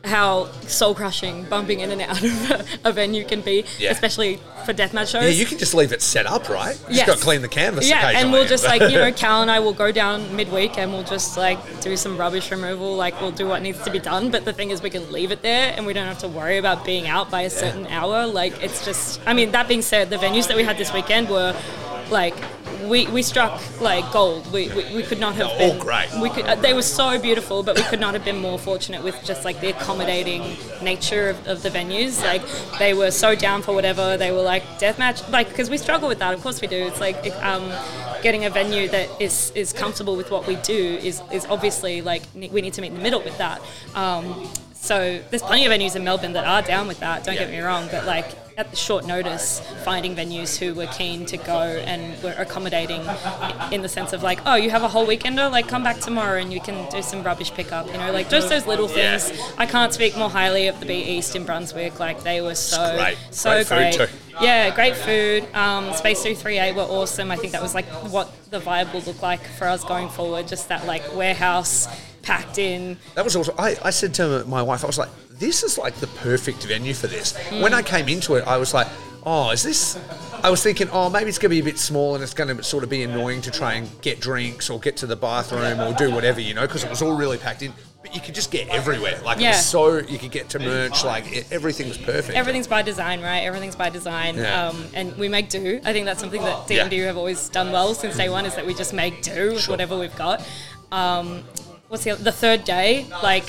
how 0.07 0.45
soul 0.67 0.95
crushing 0.95 1.43
bumping 1.45 1.81
in 1.81 1.91
and 1.91 2.01
out 2.01 2.23
of 2.23 2.51
a, 2.51 2.65
a 2.89 2.91
venue 2.91 3.23
can 3.23 3.41
be, 3.41 3.65
Yeah. 3.77 3.91
especially 3.91 4.39
for 4.65 4.73
deathmatch 4.73 5.11
shows. 5.11 5.23
Yeah, 5.23 5.29
you 5.29 5.45
can 5.45 5.57
just 5.57 5.73
leave 5.73 5.91
it 5.91 6.01
set 6.01 6.25
up, 6.25 6.49
right? 6.49 6.75
You 6.89 6.95
Yes. 6.95 7.05
just 7.05 7.07
got 7.07 7.17
to 7.17 7.23
clean 7.23 7.41
the 7.41 7.47
canvas. 7.47 7.87
Yeah, 7.87 8.09
and 8.15 8.31
we'll 8.31 8.47
just 8.47 8.63
like 8.65 8.81
you 8.81 8.97
know, 8.97 9.11
Cal 9.15 9.41
and 9.41 9.51
I 9.51 9.59
will 9.59 9.73
go 9.73 9.91
down 9.91 10.35
midweek 10.35 10.77
and 10.77 10.91
we'll 10.91 11.03
just 11.03 11.37
like 11.37 11.59
do 11.81 11.95
some 11.95 12.17
rubbish 12.17 12.49
removal. 12.51 12.95
Like 12.95 13.19
we'll 13.21 13.31
do 13.31 13.47
what 13.47 13.61
needs 13.61 13.81
to 13.83 13.91
be 13.91 13.99
done. 13.99 14.31
But 14.31 14.45
the 14.45 14.53
thing 14.53 14.71
is, 14.71 14.81
we 14.81 14.89
can 14.89 15.11
leave 15.11 15.31
it 15.31 15.41
there 15.41 15.73
and 15.75 15.85
we 15.85 15.93
don't 15.93 16.07
have 16.07 16.19
to 16.19 16.27
worry 16.27 16.57
about 16.57 16.83
being 16.85 17.07
out 17.07 17.29
by 17.29 17.41
a 17.41 17.49
certain 17.49 17.87
hour. 17.87 18.25
Like 18.25 18.61
it's 18.63 18.83
just. 18.85 19.21
I 19.25 19.33
mean, 19.33 19.51
that 19.51 19.67
being 19.67 19.81
said, 19.81 20.09
the 20.09 20.17
venues 20.17 20.47
that 20.47 20.57
we 20.57 20.63
had 20.63 20.77
this 20.77 20.93
weekend 20.93 21.29
were 21.29 21.55
like 22.09 22.35
we, 22.89 23.07
we 23.07 23.21
struck 23.21 23.61
like 23.81 24.11
gold. 24.11 24.51
We, 24.51 24.69
we, 24.69 24.95
we 24.95 25.03
could 25.03 25.19
not 25.19 25.35
have 25.35 25.47
all 25.47 25.57
been 25.57 25.79
great. 25.79 26.09
We 26.21 26.29
could, 26.29 26.45
uh, 26.45 26.55
they 26.55 26.73
were 26.73 26.81
so 26.81 27.19
beautiful, 27.19 27.63
but 27.63 27.75
we 27.75 27.83
could 27.83 27.99
not 27.99 28.13
have 28.13 28.23
been 28.25 28.37
more 28.37 28.59
fortunate 28.59 29.03
with 29.03 29.21
just 29.23 29.45
like 29.45 29.59
the 29.61 29.69
accommodating 29.69 30.57
nature 30.81 31.29
of, 31.29 31.47
of 31.47 31.63
the 31.63 31.69
venues. 31.69 32.23
Like 32.23 32.43
they 32.79 32.93
were 32.93 33.11
so 33.11 33.35
down 33.35 33.61
for 33.61 33.73
whatever. 33.73 34.17
They 34.17 34.31
were 34.31 34.41
like 34.41 34.63
deathmatch, 34.79 35.29
like 35.31 35.49
because 35.49 35.69
we 35.69 35.77
struggle 35.77 36.07
with 36.07 36.19
that. 36.19 36.33
Of 36.33 36.41
course 36.41 36.61
we 36.61 36.67
do. 36.67 36.77
It's 36.77 36.99
like 36.99 37.17
um, 37.43 37.71
getting 38.21 38.45
a 38.45 38.49
venue 38.49 38.87
that 38.89 39.09
is 39.21 39.51
is 39.55 39.73
comfortable 39.73 40.15
with 40.15 40.31
what 40.31 40.47
we 40.47 40.55
do 40.57 40.99
is 41.01 41.21
is 41.31 41.45
obviously 41.45 42.01
like 42.01 42.23
we 42.33 42.61
need 42.61 42.73
to 42.73 42.81
meet 42.81 42.91
in 42.91 42.95
the 42.95 43.03
middle 43.03 43.21
with 43.21 43.37
that. 43.37 43.61
Um, 43.95 44.47
so 44.73 45.19
there's 45.29 45.41
plenty 45.41 45.65
of 45.65 45.71
venues 45.71 45.95
in 45.95 46.03
Melbourne 46.03 46.33
that 46.33 46.45
are 46.45 46.61
down 46.61 46.87
with 46.87 46.99
that. 46.99 47.23
Don't 47.23 47.35
get 47.35 47.49
me 47.49 47.59
wrong, 47.59 47.87
but 47.91 48.05
like 48.05 48.46
at 48.57 48.71
the 48.71 48.75
short 48.75 49.05
notice, 49.05 49.59
finding 49.85 50.15
venues 50.15 50.57
who 50.57 50.73
were 50.73 50.87
keen 50.87 51.27
to 51.27 51.37
go 51.37 51.59
and 51.61 52.21
were 52.23 52.33
accommodating 52.39 53.01
in 53.71 53.83
the 53.83 53.87
sense 53.87 54.13
of 54.13 54.23
like, 54.23 54.39
oh, 54.47 54.55
you 54.55 54.71
have 54.71 54.81
a 54.81 54.87
whole 54.87 55.05
weekender, 55.05 55.49
like 55.51 55.67
come 55.67 55.83
back 55.83 55.99
tomorrow 55.99 56.39
and 56.39 56.51
you 56.51 56.59
can 56.59 56.89
do 56.89 57.03
some 57.03 57.21
rubbish 57.21 57.51
pickup, 57.53 57.85
you 57.85 57.93
know, 57.93 58.11
like 58.11 58.29
just 58.31 58.49
those 58.49 58.65
little 58.65 58.89
Yeah. 58.89 59.19
things. 59.19 59.39
I 59.59 59.67
can't 59.67 59.93
speak 59.93 60.17
more 60.17 60.29
highly 60.29 60.67
of 60.67 60.79
the 60.79 60.87
B 60.87 60.95
East 60.95 61.35
in 61.35 61.43
Brunswick. 61.45 61.99
Like 61.99 62.23
they 62.23 62.41
were 62.41 62.55
so 62.55 62.95
great. 62.97 63.17
so 63.29 63.63
Great 63.63 63.95
great. 63.95 64.09
Yeah, 64.41 64.73
great 64.73 64.95
food. 64.95 65.43
Um, 65.53 65.93
Space 65.93 66.23
238 66.23 66.75
were 66.75 66.81
awesome. 66.81 67.29
I 67.29 67.35
think 67.35 67.51
that 67.51 67.61
was 67.61 67.75
like 67.75 67.85
what 68.11 68.31
the 68.49 68.59
vibe 68.59 68.91
will 68.91 69.01
look 69.01 69.21
like 69.21 69.41
for 69.59 69.67
us 69.67 69.83
going 69.83 70.09
forward. 70.09 70.47
Just 70.47 70.67
that 70.69 70.87
like 70.87 71.03
warehouse 71.15 71.87
packed 72.23 72.57
in. 72.57 72.97
That 73.13 73.23
was 73.23 73.35
also. 73.35 73.53
I, 73.59 73.75
I 73.83 73.91
said 73.91 74.15
to 74.15 74.43
my 74.45 74.63
wife, 74.63 74.83
I 74.83 74.87
was 74.87 74.97
like, 74.97 75.09
"This 75.39 75.63
is 75.63 75.77
like 75.77 75.95
the 75.95 76.07
perfect 76.07 76.63
venue 76.63 76.93
for 76.93 77.07
this." 77.07 77.35
When 77.61 77.73
I 77.73 77.81
came 77.81 78.07
into 78.09 78.35
it, 78.35 78.45
I 78.47 78.57
was 78.57 78.73
like, 78.73 78.87
"Oh, 79.25 79.49
is 79.51 79.63
this?" 79.63 79.97
I 80.43 80.49
was 80.49 80.61
thinking, 80.61 80.89
"Oh, 80.91 81.09
maybe 81.09 81.29
it's 81.29 81.39
going 81.39 81.49
to 81.49 81.55
be 81.55 81.59
a 81.61 81.63
bit 81.71 81.79
small 81.79 82.15
and 82.15 82.23
it's 82.23 82.33
going 82.33 82.55
to 82.55 82.63
sort 82.63 82.83
of 82.83 82.89
be 82.89 83.03
annoying 83.03 83.41
to 83.41 83.51
try 83.51 83.73
and 83.73 83.89
get 84.01 84.19
drinks 84.19 84.69
or 84.69 84.79
get 84.79 84.97
to 84.97 85.05
the 85.07 85.15
bathroom 85.15 85.79
or 85.79 85.93
do 85.93 86.11
whatever, 86.11 86.39
you 86.39 86.53
know, 86.53 86.61
because 86.67 86.83
it 86.83 86.89
was 86.89 87.01
all 87.01 87.15
really 87.15 87.37
packed 87.37 87.61
in." 87.61 87.73
But 88.03 88.13
you 88.15 88.21
could 88.21 88.35
just 88.35 88.51
get 88.51 88.69
everywhere. 88.69 89.19
Like 89.25 89.37
it 89.39 89.41
Yeah. 89.43 89.49
was 89.57 89.65
so 89.65 89.97
you 89.97 90.19
could 90.19 90.31
get 90.31 90.49
to 90.49 90.59
merch. 90.59 91.03
Like 91.03 91.29
it, 91.35 91.47
everything 91.51 91.89
was 91.89 91.97
perfect. 91.97 92.37
Everything's 92.37 92.67
by 92.67 92.81
design, 92.83 93.21
right? 93.21 93.39
Everything's 93.39 93.75
by 93.75 93.89
design, 93.89 94.37
Yeah. 94.37 94.67
um, 94.67 94.85
and 94.93 95.17
we 95.17 95.27
make 95.27 95.49
do. 95.49 95.81
I 95.83 95.91
think 95.93 96.05
that's 96.05 96.19
something 96.21 96.41
that 96.43 96.69
Yeah. 96.69 96.83
DMD 96.87 96.99
have 97.05 97.17
always 97.17 97.49
done 97.49 97.71
well 97.71 97.93
since 97.95 98.15
day 98.15 98.29
one 98.29 98.45
is 98.45 98.53
that 98.55 98.65
we 98.65 98.73
just 98.75 98.93
make 98.93 99.23
do 99.23 99.53
with 99.53 99.63
Sure. 99.63 99.73
whatever 99.73 99.97
we've 99.97 100.15
got. 100.15 100.41
Um, 100.91 101.43
what's 101.89 102.03
the 102.05 102.11
other, 102.11 102.23
the 102.23 102.31
third 102.31 102.63
day? 102.63 103.07
Like 103.23 103.45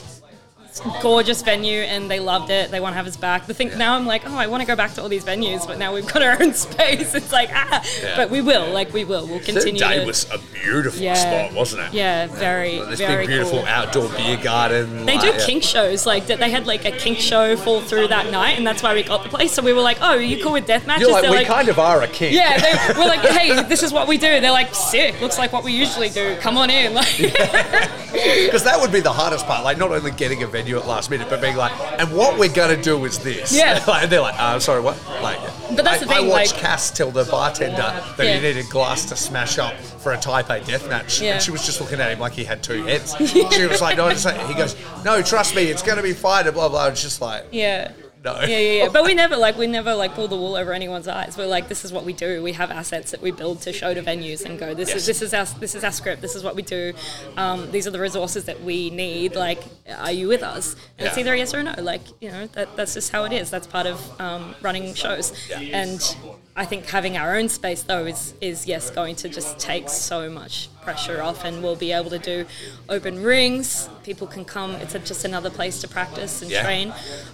gorgeous 1.02 1.42
venue, 1.42 1.80
and 1.80 2.10
they 2.10 2.20
loved 2.20 2.50
it. 2.50 2.70
They 2.70 2.80
want 2.80 2.92
to 2.92 2.96
have 2.96 3.06
us 3.06 3.16
back. 3.16 3.46
The 3.46 3.54
thing 3.54 3.76
now, 3.76 3.94
I'm 3.94 4.06
like, 4.06 4.22
oh, 4.26 4.34
I 4.34 4.46
want 4.46 4.60
to 4.62 4.66
go 4.66 4.76
back 4.76 4.94
to 4.94 5.02
all 5.02 5.08
these 5.08 5.24
venues, 5.24 5.66
but 5.66 5.78
now 5.78 5.94
we've 5.94 6.06
got 6.06 6.22
our 6.22 6.40
own 6.42 6.52
space. 6.66 7.14
It's 7.14 7.32
like 7.32 7.50
ah, 7.52 7.84
Yeah. 8.02 8.16
but 8.16 8.30
we 8.30 8.40
will, 8.40 8.70
like 8.72 8.92
we 8.92 9.04
will. 9.04 9.26
We'll 9.26 9.40
continue. 9.40 9.78
day 9.78 10.00
to, 10.00 10.06
was 10.06 10.30
a 10.30 10.38
beautiful 10.52 11.00
yeah, 11.00 11.14
spot, 11.14 11.56
wasn't 11.56 11.82
it? 11.82 11.94
Yeah, 11.94 12.26
very, 12.26 12.78
This 12.80 12.98
very 12.98 13.26
big, 13.26 13.28
beautiful 13.28 13.60
cool. 13.60 13.68
outdoor 13.68 14.08
beer 14.10 14.36
garden. 14.36 15.06
They 15.06 15.16
like, 15.16 15.20
do 15.22 15.28
yeah. 15.28 15.46
kink 15.46 15.62
shows, 15.62 16.06
like 16.06 16.26
that. 16.26 16.38
They 16.38 16.50
had 16.50 16.66
like 16.66 16.84
a 16.84 16.92
kink 16.92 17.18
show 17.18 17.56
fall 17.56 17.80
through 17.80 18.08
that 18.08 18.30
night, 18.30 18.58
and 18.58 18.66
that's 18.66 18.82
why 18.82 18.94
we 18.94 19.02
got 19.02 19.22
the 19.22 19.28
place. 19.28 19.52
So 19.52 19.62
we 19.62 19.72
were 19.72 19.80
like, 19.80 19.98
"Oh, 20.00 20.16
are 20.16 20.20
you 20.20 20.42
cool 20.42 20.52
with 20.52 20.66
death 20.66 20.86
matches?" 20.86 21.08
You're 21.08 21.12
like, 21.12 21.22
They're 21.22 21.38
we 21.38 21.44
kind 21.44 21.68
of 21.68 21.78
are 21.78 22.02
a 22.02 22.08
kink. 22.08 22.34
yeah, 22.34 22.58
they, 22.58 22.72
we're 22.98 23.06
like, 23.08 23.20
"Hey, 23.20 23.62
this 23.64 23.82
is 23.82 23.92
what 23.92 24.06
we 24.08 24.18
do." 24.18 24.40
They're 24.40 24.50
like, 24.50 24.74
"Sick, 24.74 25.20
looks 25.20 25.38
like 25.38 25.52
what 25.52 25.64
we 25.64 25.72
usually 25.72 26.10
do. 26.10 26.36
Come 26.40 26.56
on 26.56 26.70
in." 26.70 26.88
Like, 26.98 28.07
Because 28.48 28.64
that 28.64 28.80
would 28.80 28.90
be 28.92 29.00
the 29.00 29.12
hardest 29.12 29.46
part, 29.46 29.62
like 29.64 29.76
not 29.78 29.90
only 29.92 30.10
getting 30.10 30.42
a 30.42 30.46
venue 30.46 30.78
at 30.78 30.86
last 30.86 31.10
minute, 31.10 31.28
but 31.28 31.40
being 31.40 31.56
like, 31.56 31.72
and 32.00 32.10
what 32.16 32.38
we're 32.38 32.52
gonna 32.52 32.80
do 32.80 33.04
is 33.04 33.18
this. 33.18 33.54
Yeah. 33.54 33.82
like, 33.88 34.04
and 34.04 34.12
they're 34.12 34.20
like, 34.20 34.38
uh, 34.38 34.58
sorry, 34.58 34.80
what? 34.80 34.96
Like, 35.22 35.38
But 35.74 35.84
that's 35.84 35.96
I, 36.02 36.06
the 36.06 36.06
thing, 36.06 36.26
I 36.26 36.28
watched 36.28 36.52
like- 36.52 36.60
Cass 36.62 36.90
tell 36.90 37.10
the 37.10 37.24
bartender 37.24 37.76
that 37.76 38.18
Yeah. 38.18 38.36
he 38.36 38.40
needed 38.40 38.68
glass 38.70 39.04
to 39.06 39.16
smash 39.16 39.58
up 39.58 39.74
for 39.76 40.12
a 40.12 40.16
Taipei 40.16 40.64
death 40.66 40.88
match, 40.88 41.20
Yeah. 41.20 41.34
and 41.34 41.42
she 41.42 41.50
was 41.50 41.64
just 41.66 41.80
looking 41.80 42.00
at 42.00 42.10
him 42.10 42.18
like 42.20 42.32
he 42.32 42.44
had 42.44 42.62
two 42.62 42.84
heads. 42.84 43.14
she 43.30 43.66
was 43.66 43.80
like, 43.82 43.96
no, 43.98 44.06
like, 44.06 44.46
he 44.46 44.54
goes, 44.54 44.74
no, 45.04 45.20
trust 45.22 45.54
me, 45.54 45.64
it's 45.64 45.82
gonna 45.82 46.02
be 46.02 46.12
fine, 46.14 46.46
and 46.46 46.54
blah 46.54 46.68
blah. 46.68 46.86
It's 46.86 47.02
just 47.02 47.20
like, 47.20 47.44
yeah. 47.52 47.92
No. 48.24 48.40
Yeah, 48.40 48.46
yeah, 48.46 48.58
yeah. 48.84 48.88
But 48.92 49.04
we 49.04 49.14
never 49.14 49.36
like 49.36 49.56
we 49.56 49.66
never 49.66 49.94
like 49.94 50.14
pull 50.14 50.28
the 50.28 50.36
wool 50.36 50.56
over 50.56 50.72
anyone's 50.72 51.08
eyes. 51.08 51.36
We're 51.36 51.46
like, 51.46 51.68
this 51.68 51.84
is 51.84 51.92
what 51.92 52.04
we 52.04 52.12
do. 52.12 52.42
We 52.42 52.52
have 52.52 52.70
assets 52.70 53.10
that 53.12 53.22
we 53.22 53.30
build 53.30 53.60
to 53.62 53.72
show 53.72 53.94
to 53.94 54.02
venues 54.02 54.44
and 54.44 54.58
go, 54.58 54.74
this 54.74 54.88
Yes. 54.90 54.98
is 54.98 55.06
this 55.06 55.22
is 55.22 55.34
our 55.34 55.44
this 55.60 55.74
is 55.74 55.84
our 55.84 55.92
script. 55.92 56.22
This 56.22 56.34
is 56.34 56.42
what 56.42 56.56
we 56.56 56.62
do. 56.62 56.92
Um, 57.36 57.70
these 57.70 57.86
are 57.86 57.90
the 57.90 58.00
resources 58.00 58.44
that 58.46 58.62
we 58.62 58.90
need. 58.90 59.34
Like, 59.36 59.62
are 59.98 60.12
you 60.12 60.28
with 60.28 60.42
us? 60.42 60.74
And 60.98 61.06
it's 61.08 61.16
either 61.18 61.34
yes 61.36 61.54
or 61.54 61.62
no. 61.62 61.74
Like, 61.78 62.02
you 62.20 62.30
know, 62.30 62.46
that, 62.48 62.76
that's 62.76 62.94
just 62.94 63.12
how 63.12 63.24
it 63.24 63.32
is. 63.32 63.50
That's 63.50 63.66
part 63.66 63.86
of 63.86 64.20
um, 64.20 64.54
running 64.62 64.94
shows. 64.94 65.32
Yeah. 65.48 65.60
And 65.60 66.16
I 66.58 66.64
think 66.64 66.86
having 66.86 67.16
our 67.16 67.36
own 67.36 67.48
space 67.48 67.82
though 67.84 68.04
is 68.06 68.34
is 68.40 68.66
yes 68.66 68.90
going 68.90 69.14
to 69.16 69.28
just 69.28 69.60
take 69.60 69.88
so 69.88 70.28
much 70.28 70.68
pressure 70.82 71.22
off, 71.22 71.44
and 71.44 71.62
we'll 71.62 71.76
be 71.76 71.92
able 71.92 72.10
to 72.10 72.18
do 72.18 72.46
open 72.88 73.22
rings. 73.22 73.88
People 74.02 74.26
can 74.26 74.44
come. 74.44 74.72
It's 74.82 74.94
a, 74.94 74.98
just 74.98 75.24
another 75.24 75.50
place 75.50 75.80
to 75.82 75.88
practice 75.88 76.42
and 76.42 76.50
Yeah. 76.50 76.64
train. 76.64 76.92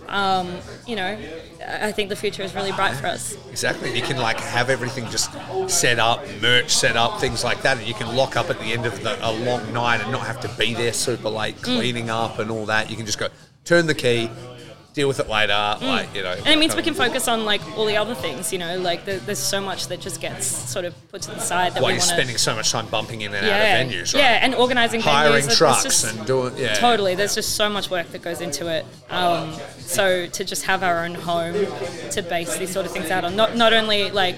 Um, 0.08 0.58
you 0.86 0.96
know, 0.96 1.16
I 1.66 1.90
think 1.92 2.10
the 2.10 2.16
future 2.16 2.42
is 2.42 2.54
really 2.54 2.72
bright 2.72 2.94
for 2.96 3.06
us. 3.06 3.34
Exactly. 3.50 3.96
You 3.96 4.02
can 4.02 4.18
like 4.18 4.38
have 4.40 4.68
everything 4.68 5.08
just 5.10 5.30
set 5.68 5.98
up, 5.98 6.20
merch 6.42 6.70
set 6.70 6.96
up, 6.96 7.18
things 7.18 7.42
like 7.44 7.62
that, 7.62 7.78
and 7.78 7.86
you 7.86 7.94
can 7.94 8.14
lock 8.14 8.36
up 8.36 8.50
at 8.50 8.58
the 8.58 8.72
end 8.76 8.84
of 8.84 9.02
the, 9.02 9.16
a 9.26 9.32
long 9.32 9.72
night 9.72 10.02
and 10.02 10.12
not 10.12 10.26
have 10.26 10.40
to 10.40 10.48
be 10.58 10.74
there 10.74 10.92
super 10.92 11.30
late 11.30 11.56
Mm. 11.56 11.62
cleaning 11.78 12.10
up 12.10 12.38
and 12.40 12.50
all 12.50 12.66
that. 12.66 12.90
You 12.90 12.96
can 12.96 13.06
just 13.06 13.18
go 13.18 13.28
turn 13.64 13.86
the 13.86 13.94
key, 13.94 14.28
deal 14.94 15.08
with 15.08 15.20
it 15.20 15.28
later. 15.28 15.52
Like 15.82 16.14
you 16.14 16.22
know. 16.22 16.34
Mm. 16.34 16.38
And 16.38 16.46
it 16.46 16.58
means 16.58 16.74
we 16.74 16.82
can 16.82 16.94
focus 16.94 17.28
on 17.28 17.44
like 17.44 17.60
all 17.76 17.84
the 17.84 17.96
other 17.96 18.14
things, 18.14 18.52
you 18.52 18.58
know, 18.58 18.78
like 18.78 19.04
there, 19.04 19.18
there's 19.18 19.40
so 19.40 19.60
much 19.60 19.88
that 19.88 20.00
just 20.00 20.20
gets 20.20 20.46
sort 20.46 20.84
of 20.84 20.94
put 21.10 21.22
to 21.22 21.32
the 21.32 21.40
side 21.40 21.74
that 21.74 21.82
While 21.82 21.90
we 21.90 21.94
you're 21.94 22.00
spending 22.00 22.38
so 22.38 22.54
much 22.54 22.70
time 22.70 22.86
bumping 22.86 23.20
in 23.20 23.34
and 23.34 23.46
yeah, 23.46 23.52
out 23.52 23.86
of 23.86 23.92
venues, 23.92 24.14
right? 24.14 24.22
yeah, 24.22 24.38
and 24.42 24.54
organizing 24.54 25.00
Hiring 25.00 25.44
venues. 25.44 25.58
Trucks 25.58 25.82
just- 25.82 26.16
and 26.16 26.26
doing 26.26 26.56
yeah. 26.56 26.74
Totally, 26.74 27.14
there's 27.14 27.34
just 27.34 27.56
so 27.56 27.68
much 27.68 27.90
work 27.90 28.08
that 28.12 28.22
goes 28.22 28.40
into 28.40 28.68
it. 28.68 28.86
Um, 29.10 29.52
so 29.78 30.26
to 30.26 30.44
just 30.44 30.64
have 30.64 30.82
our 30.82 31.04
own 31.04 31.14
home 31.14 31.66
to 32.10 32.22
base 32.22 32.56
these 32.56 32.72
sort 32.72 32.86
of 32.86 32.92
things 32.92 33.10
out 33.10 33.24
on, 33.24 33.36
not 33.36 33.56
not 33.56 33.72
only 33.72 34.10
like 34.10 34.36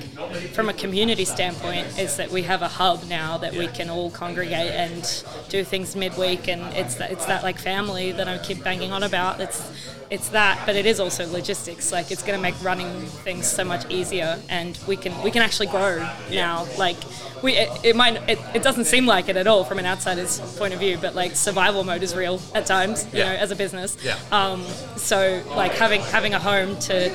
from 0.55 0.69
a 0.69 0.73
community 0.73 1.25
standpoint, 1.25 1.99
is 1.99 2.17
that 2.17 2.31
we 2.31 2.43
have 2.43 2.63
a 2.63 2.69
hub 2.69 3.05
now 3.09 3.39
that 3.39 3.53
we 3.53 3.67
can 3.69 3.91
all 3.91 4.11
congregate 4.11 4.73
and 4.73 5.25
do 5.49 5.63
things 5.63 5.95
midweek, 5.95 6.49
and 6.49 6.63
it's 6.75 6.95
that 6.97 7.11
it's 7.11 7.27
that 7.27 7.43
like 7.43 7.59
family 7.59 8.13
that 8.13 8.27
I 8.27 8.39
keep 8.39 8.65
banging 8.65 8.93
on 8.93 9.03
about. 9.03 9.41
It's 9.41 9.71
it's 10.11 10.29
that, 10.31 10.46
but 10.67 10.77
it 10.77 10.87
is 10.87 11.01
also 11.01 11.27
logistics. 11.31 11.91
Like 11.93 12.11
it's 12.11 12.23
going 12.23 12.39
to 12.39 12.43
make 12.43 12.55
running 12.63 12.93
things 13.25 13.47
so 13.47 13.65
much 13.65 13.89
easier, 13.91 14.39
and 14.49 14.79
we 14.87 14.97
can 14.97 15.13
we 15.23 15.31
can 15.31 15.43
actually 15.43 15.67
grow 15.69 15.99
now. 16.31 16.67
Like 16.79 16.97
we 17.43 17.53
it, 17.57 17.69
it 17.85 17.97
might 17.97 18.17
it, 18.29 18.39
it 18.55 18.63
doesn't 18.63 18.85
seem 18.87 19.07
like 19.07 19.29
it 19.29 19.37
at 19.37 19.47
all 19.47 19.65
from 19.65 19.79
an 19.79 19.87
outsider's 19.87 20.41
point 20.59 20.73
of 20.75 20.81
view, 20.81 20.99
but 21.01 21.15
like 21.15 21.35
survival 21.37 21.85
mode 21.85 22.03
is 22.03 22.15
real 22.15 22.41
at 22.55 22.67
times. 22.67 23.05
You 23.13 23.21
Yeah. 23.21 23.33
know, 23.33 23.39
as 23.45 23.51
a 23.51 23.57
business. 23.57 23.97
Yeah. 24.03 24.17
Um, 24.33 24.63
so 24.97 25.43
like 25.57 25.73
having 25.73 26.01
having 26.03 26.35
a 26.35 26.39
home 26.39 26.79
to 26.81 27.11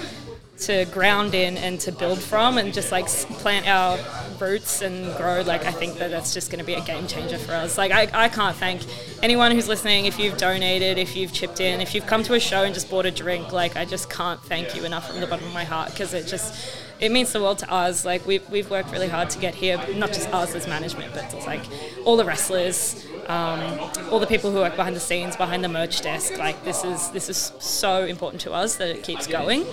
to 0.67 0.85
ground 0.93 1.33
in 1.33 1.57
and 1.57 1.79
to 1.79 1.91
build 1.91 2.19
from 2.21 2.57
and 2.59 2.71
just 2.71 2.91
like 2.91 3.07
plant 3.41 3.67
our 3.67 3.97
roots 4.41 4.81
and 4.81 5.15
grow 5.15 5.41
like 5.41 5.65
i 5.65 5.71
think 5.71 5.97
that 5.97 6.11
that's 6.11 6.33
just 6.33 6.51
going 6.51 6.59
to 6.59 6.65
be 6.65 6.73
a 6.73 6.81
game 6.81 7.07
changer 7.07 7.37
for 7.37 7.53
us 7.53 7.77
like 7.77 7.91
I, 7.91 8.09
I 8.13 8.29
can't 8.29 8.55
thank 8.55 8.81
anyone 9.23 9.51
who's 9.51 9.67
listening 9.67 10.05
if 10.05 10.19
you've 10.19 10.37
donated 10.37 10.97
if 10.97 11.15
you've 11.15 11.31
chipped 11.31 11.59
in 11.59 11.79
if 11.79 11.93
you've 11.95 12.07
come 12.07 12.23
to 12.23 12.33
a 12.33 12.39
show 12.39 12.63
and 12.63 12.73
just 12.73 12.89
bought 12.89 13.05
a 13.05 13.11
drink 13.11 13.51
like 13.51 13.77
i 13.77 13.85
just 13.85 14.09
can't 14.09 14.41
thank 14.41 14.75
you 14.75 14.83
enough 14.83 15.09
from 15.09 15.21
the 15.21 15.27
bottom 15.27 15.45
of 15.45 15.53
my 15.53 15.63
heart 15.63 15.91
because 15.91 16.13
it 16.13 16.27
just 16.27 16.75
it 16.99 17.11
means 17.11 17.31
the 17.31 17.39
world 17.39 17.57
to 17.59 17.71
us 17.71 18.03
like 18.05 18.25
we've, 18.27 18.47
we've 18.49 18.69
worked 18.69 18.91
really 18.91 19.07
hard 19.07 19.29
to 19.29 19.39
get 19.39 19.55
here 19.55 19.79
not 19.95 20.09
just 20.09 20.31
us 20.33 20.53
as 20.55 20.67
management 20.67 21.13
but 21.13 21.33
it's 21.33 21.45
like 21.45 21.61
all 22.03 22.17
the 22.17 22.25
wrestlers 22.25 23.07
um, 23.27 23.79
all 24.11 24.19
the 24.19 24.27
people 24.27 24.51
who 24.51 24.57
work 24.57 24.75
behind 24.75 24.95
the 24.95 24.99
scenes, 24.99 25.37
behind 25.37 25.63
the 25.63 25.69
merch 25.69 26.01
desk. 26.01 26.37
Like 26.37 26.63
this 26.63 26.83
is 26.83 27.11
this 27.11 27.29
is 27.29 27.53
so 27.59 28.05
important 28.05 28.41
to 28.41 28.51
us 28.51 28.75
that 28.75 28.89
it 28.89 29.03
keeps 29.03 29.27
going. 29.27 29.65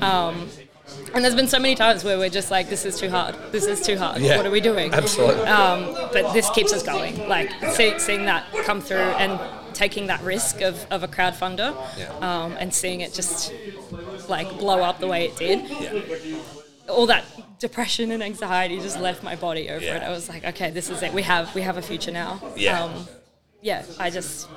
Um, 0.00 0.48
and 1.14 1.24
there's 1.24 1.34
been 1.34 1.48
so 1.48 1.58
many 1.58 1.74
times 1.74 2.04
where 2.04 2.18
we're 2.18 2.28
just 2.30 2.50
like, 2.50 2.68
this 2.68 2.84
is 2.84 2.98
too 2.98 3.08
hard. 3.10 3.34
This 3.52 3.66
is 3.66 3.80
too 3.82 3.96
hard. 3.98 4.20
Yeah, 4.20 4.36
What 4.36 4.46
are 4.46 4.50
we 4.50 4.60
doing? 4.60 4.92
absolutely. 4.92 5.44
Um, 5.44 5.94
but 6.12 6.32
this 6.32 6.48
keeps 6.50 6.72
us 6.72 6.82
going. 6.82 7.28
Like 7.28 7.50
see, 7.72 7.98
seeing 7.98 8.24
that 8.26 8.44
come 8.64 8.80
through 8.80 8.98
and 8.98 9.40
taking 9.74 10.06
that 10.06 10.22
risk 10.22 10.60
of, 10.62 10.86
of 10.90 11.02
a 11.02 11.08
crowdfunder 11.08 11.74
Yeah. 11.98 12.12
um, 12.20 12.56
and 12.58 12.72
seeing 12.72 13.00
it 13.02 13.12
just 13.12 13.52
like 14.28 14.48
blow 14.58 14.80
up 14.82 15.00
the 15.00 15.06
way 15.06 15.26
it 15.26 15.36
did 15.36 15.68
Yeah. 15.68 16.38
all 16.88 17.06
that 17.06 17.24
depression 17.58 18.10
and 18.10 18.22
anxiety 18.22 18.78
just 18.78 18.98
left 18.98 19.22
my 19.22 19.36
body 19.36 19.68
over 19.70 19.84
Yeah. 19.84 19.96
it. 19.96 20.02
I 20.02 20.10
was 20.10 20.28
like, 20.28 20.44
okay, 20.44 20.70
this 20.70 20.88
is 20.90 21.02
it. 21.02 21.12
We 21.12 21.22
have 21.22 21.54
we 21.54 21.62
have 21.62 21.76
a 21.76 21.82
future 21.82 22.10
now. 22.12 22.40
Yeah. 22.56 22.84
Um, 22.84 23.06
yeah. 23.60 23.82
I 23.98 24.10
just 24.10 24.48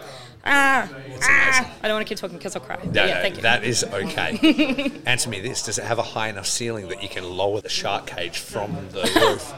ah, 0.45 0.89
ah 1.23 1.75
I 1.81 1.87
don't 1.87 1.95
want 1.95 2.07
to 2.07 2.09
keep 2.09 2.19
talking 2.19 2.37
because 2.37 2.55
I'll 2.55 2.61
cry. 2.61 2.77
No, 2.83 3.05
yeah, 3.05 3.15
no, 3.15 3.21
thank 3.21 3.35
you. 3.37 3.41
that 3.43 3.63
is 3.63 3.83
okay. 3.83 4.91
Answer 5.05 5.29
me 5.29 5.39
this: 5.41 5.63
Does 5.63 5.77
it 5.77 5.85
have 5.85 5.99
a 5.99 6.03
high 6.03 6.29
enough 6.29 6.47
ceiling 6.47 6.87
that 6.89 7.01
you 7.03 7.09
can 7.09 7.23
lower 7.29 7.61
the 7.61 7.69
shark 7.69 8.07
cage 8.07 8.37
from 8.37 8.73
the 8.91 9.01
roof 9.15 9.53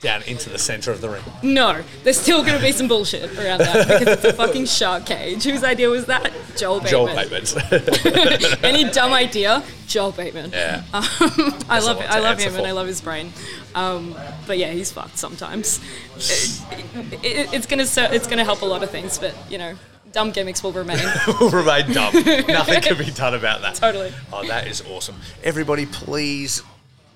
down 0.00 0.20
into 0.24 0.50
the 0.50 0.58
centre 0.58 0.90
of 0.90 1.00
the 1.00 1.08
ring? 1.08 1.22
no, 1.42 1.80
there's 2.02 2.18
still 2.18 2.42
going 2.42 2.56
to 2.58 2.64
be 2.64 2.72
some 2.72 2.88
bullshit 2.88 3.22
around 3.38 3.58
that 3.60 3.86
because 3.86 4.08
it's 4.16 4.24
a 4.24 4.32
fucking 4.44 4.64
shark 4.66 5.06
cage. 5.06 5.44
Whose 5.44 5.62
idea 5.62 5.88
was 5.88 6.06
that? 6.06 6.32
Joel 6.56 6.80
Bateman. 6.80 6.90
Joel 6.90 7.14
Bateman's. 7.14 7.56
Any 8.64 8.90
dumb 8.90 9.12
idea? 9.12 9.62
Joel 9.86 10.12
Bateman. 10.12 10.50
Yeah. 10.52 10.82
I 10.92 11.78
love. 11.80 11.98
I 12.00 12.18
love 12.20 12.38
him 12.40 12.54
and. 12.56 12.66
I 12.66 12.72
love 12.72 12.86
his 12.86 13.00
brain. 13.00 13.32
Um, 13.74 14.14
but 14.46 14.58
yeah, 14.58 14.70
he's 14.72 14.90
fucked 14.92 15.18
sometimes. 15.18 15.80
It- 16.16 17.24
it- 17.24 17.54
it's 17.54 17.66
gonna 17.66 17.86
ser- 17.86 18.08
it's 18.12 18.26
gonna 18.26 18.44
help 18.44 18.62
a 18.62 18.66
lot 18.66 18.82
of 18.82 18.90
things, 18.90 19.18
but 19.18 19.34
you 19.50 19.56
know, 19.58 19.74
dumb 20.12 20.30
gimmicks 20.30 20.62
will 20.62 20.72
remain. 20.72 20.98
will 21.40 21.50
remain 21.50 21.92
dumb. 21.92 22.14
Nothing 22.46 22.80
can 22.80 22.98
be 22.98 23.10
done 23.10 23.34
about 23.34 23.62
that. 23.62 23.74
Totally. 23.74 24.12
Oh, 24.32 24.46
that 24.46 24.66
is 24.66 24.82
awesome. 24.88 25.16
Everybody, 25.42 25.86
please 25.86 26.62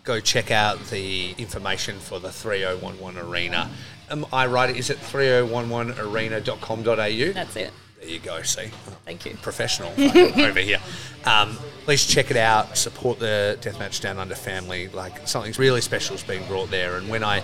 go 0.05 0.21
check 0.21 0.51
out 0.51 0.79
the 0.87 1.33
information 1.33 1.99
for 1.99 2.21
the 2.21 2.31
3011 2.31 3.21
Arena. 3.21 3.71
Am 4.09 4.25
I 4.33 4.47
right? 4.47 4.75
Is 4.75 4.91
it 4.91 4.99
3011arena.com.au? 4.99 7.33
That's 7.33 7.57
it. 7.57 7.73
There 8.01 8.09
you 8.09 8.19
go. 8.21 8.43
See, 8.43 8.71
Thank 9.05 9.27
you. 9.27 9.37
professional 9.43 9.91
over 9.99 10.61
here. 10.61 10.79
Um, 11.25 11.57
please 11.85 12.07
check 12.07 12.31
it 12.31 12.37
out. 12.37 12.77
Support 12.77 13.19
the 13.19 13.59
Deathmatch 13.61 14.01
Down 14.01 14.19
Under 14.19 14.35
family. 14.37 14.89
Like 14.89 15.27
something 15.27 15.53
really 15.59 15.81
special 15.81 16.15
is 16.15 16.23
being 16.23 16.47
brought 16.47 16.71
there. 16.71 16.97
And 16.97 17.09
when 17.09 17.25
I, 17.25 17.43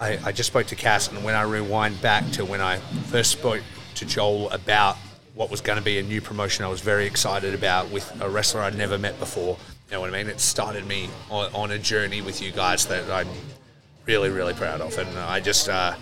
I, 0.00 0.18
I 0.24 0.32
just 0.32 0.48
spoke 0.48 0.66
to 0.68 0.76
Cass, 0.76 1.08
and 1.08 1.22
when 1.22 1.34
I 1.34 1.42
rewind 1.42 2.00
back 2.00 2.28
to 2.32 2.44
when 2.44 2.60
I 2.60 2.78
first 2.78 3.30
spoke 3.30 3.62
to 4.00 4.06
Joel 4.06 4.50
about 4.50 4.96
what 5.34 5.50
was 5.50 5.60
going 5.60 5.78
to 5.78 5.84
be 5.84 5.98
a 5.98 6.02
new 6.02 6.20
promotion, 6.20 6.64
I 6.64 6.68
was 6.68 6.80
very 6.80 7.06
excited 7.06 7.54
about 7.54 7.90
with 7.90 8.10
a 8.20 8.28
wrestler 8.28 8.62
I'd 8.62 8.76
never 8.76 8.98
met 8.98 9.18
before. 9.18 9.56
You 9.88 9.96
know 9.96 10.00
what 10.00 10.10
I 10.10 10.12
mean? 10.12 10.28
It 10.28 10.40
started 10.40 10.86
me 10.86 11.08
on, 11.30 11.52
on 11.54 11.70
a 11.70 11.78
journey 11.78 12.22
with 12.22 12.42
you 12.42 12.50
guys 12.50 12.86
that 12.86 13.10
I'm 13.10 13.28
really, 14.06 14.30
really 14.30 14.54
proud 14.54 14.80
of, 14.80 14.96
and 14.98 15.18
I 15.18 15.40
just. 15.40 15.68
Uh, 15.68 15.94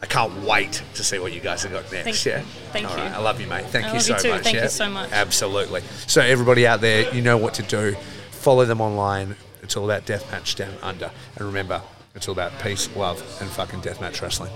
I 0.00 0.06
can't 0.06 0.36
wait 0.42 0.82
to 0.94 1.04
see 1.04 1.20
what 1.20 1.32
you 1.32 1.38
guys 1.38 1.62
have 1.62 1.70
got 1.70 1.84
next. 1.92 2.24
Thank 2.24 2.24
yeah. 2.24 2.42
Thank 2.72 2.90
All 2.90 2.96
you. 2.96 3.04
right. 3.04 3.12
I 3.12 3.18
love 3.18 3.40
you, 3.40 3.46
mate. 3.46 3.66
Thank 3.66 3.84
I 3.84 3.88
you 3.90 3.94
love 3.94 4.02
so 4.02 4.16
you 4.16 4.20
too. 4.20 4.28
much. 4.30 4.42
Thank 4.42 4.60
you 4.60 4.68
so 4.68 4.90
much. 4.90 5.12
Absolutely. 5.12 5.80
So 6.08 6.20
everybody 6.20 6.66
out 6.66 6.80
there, 6.80 7.14
you 7.14 7.22
know 7.22 7.36
what 7.36 7.54
to 7.54 7.62
do. 7.62 7.94
Follow 8.32 8.64
them 8.64 8.80
online. 8.80 9.36
It's 9.62 9.76
all 9.76 9.84
about 9.84 10.04
deathmatch 10.04 10.56
down 10.56 10.74
under, 10.82 11.12
and 11.36 11.46
remember, 11.46 11.80
it's 12.16 12.26
all 12.26 12.32
about 12.32 12.50
peace, 12.60 12.90
love, 12.96 13.20
and 13.40 13.48
fucking 13.48 13.80
deathmatch 13.82 14.20
wrestling. 14.20 14.50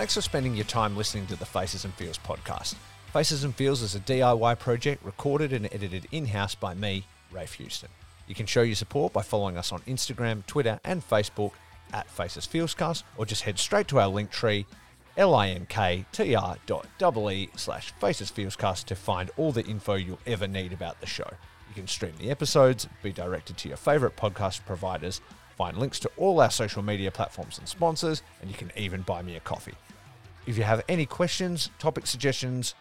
Thanks 0.00 0.14
for 0.14 0.22
spending 0.22 0.54
your 0.54 0.64
time 0.64 0.96
listening 0.96 1.26
to 1.26 1.36
the 1.36 1.44
Faces 1.44 1.84
and 1.84 1.92
Feels 1.92 2.16
podcast. 2.16 2.74
Faces 3.12 3.44
and 3.44 3.54
Feels 3.54 3.82
is 3.82 3.94
a 3.94 4.00
DIY 4.00 4.58
project 4.58 5.04
recorded 5.04 5.52
and 5.52 5.66
edited 5.74 6.08
in 6.10 6.24
house 6.24 6.54
by 6.54 6.72
me, 6.72 7.04
Rafe 7.30 7.52
Houston. 7.52 7.90
You 8.26 8.34
can 8.34 8.46
show 8.46 8.62
your 8.62 8.76
support 8.76 9.12
by 9.12 9.20
following 9.20 9.58
us 9.58 9.72
on 9.72 9.80
Instagram, 9.80 10.46
Twitter, 10.46 10.80
and 10.84 11.06
Facebook 11.06 11.52
at 11.92 12.08
Faces 12.08 12.46
Feelscast, 12.46 13.02
or 13.18 13.26
just 13.26 13.42
head 13.42 13.58
straight 13.58 13.88
to 13.88 14.00
our 14.00 14.08
link 14.08 14.30
tree, 14.30 14.64
linktr.ee 15.18 15.68
slash 17.56 17.92
Faces 18.00 18.30
Feelscast 18.32 18.84
to 18.86 18.94
find 18.94 19.30
all 19.36 19.52
the 19.52 19.66
info 19.66 19.96
you'll 19.96 20.18
ever 20.26 20.48
need 20.48 20.72
about 20.72 20.98
the 21.02 21.06
show. 21.06 21.28
You 21.68 21.74
can 21.74 21.86
stream 21.86 22.14
the 22.18 22.30
episodes, 22.30 22.88
be 23.02 23.12
directed 23.12 23.58
to 23.58 23.68
your 23.68 23.76
favourite 23.76 24.16
podcast 24.16 24.64
providers, 24.64 25.20
find 25.58 25.76
links 25.76 26.00
to 26.00 26.10
all 26.16 26.40
our 26.40 26.50
social 26.50 26.82
media 26.82 27.10
platforms 27.10 27.58
and 27.58 27.68
sponsors, 27.68 28.22
and 28.40 28.50
you 28.50 28.56
can 28.56 28.72
even 28.78 29.02
buy 29.02 29.20
me 29.20 29.36
a 29.36 29.40
coffee. 29.40 29.74
If 30.50 30.58
you 30.58 30.64
have 30.64 30.82
any 30.88 31.06
questions, 31.06 31.70
topic 31.78 32.08
suggestions, 32.08 32.74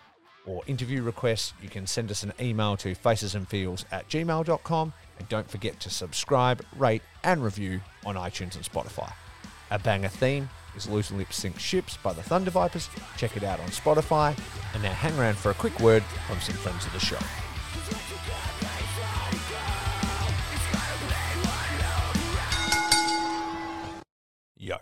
or 0.47 0.63
interview 0.65 1.03
requests, 1.03 1.53
you 1.61 1.69
can 1.69 1.85
send 1.85 2.09
us 2.09 2.23
an 2.23 2.33
email 2.41 2.75
to 2.77 2.95
facesandfeels 2.95 3.85
at 3.91 4.09
gmail.com. 4.09 4.91
And 5.19 5.29
don't 5.29 5.47
forget 5.47 5.79
to 5.81 5.91
subscribe, 5.91 6.65
rate, 6.77 7.03
and 7.23 7.43
review 7.43 7.79
on 8.07 8.15
iTunes 8.15 8.55
and 8.55 8.65
Spotify. 8.65 9.13
A 9.69 9.77
banger 9.77 10.07
theme 10.07 10.49
is 10.75 10.89
Loose 10.89 11.11
Lip 11.11 11.31
Sync 11.31 11.59
Ships 11.59 11.95
by 11.97 12.11
the 12.11 12.23
Thunder 12.23 12.49
Vipers. 12.49 12.89
Check 13.17 13.37
it 13.37 13.43
out 13.43 13.59
on 13.59 13.67
Spotify. 13.67 14.35
And 14.73 14.81
now 14.81 14.91
hang 14.91 15.15
around 15.19 15.37
for 15.37 15.51
a 15.51 15.53
quick 15.53 15.79
word 15.79 16.01
from 16.25 16.39
some 16.39 16.55
friends 16.55 16.87
of 16.87 16.93
the 16.93 16.99
show. 16.99 17.19
Yo, 24.57 24.77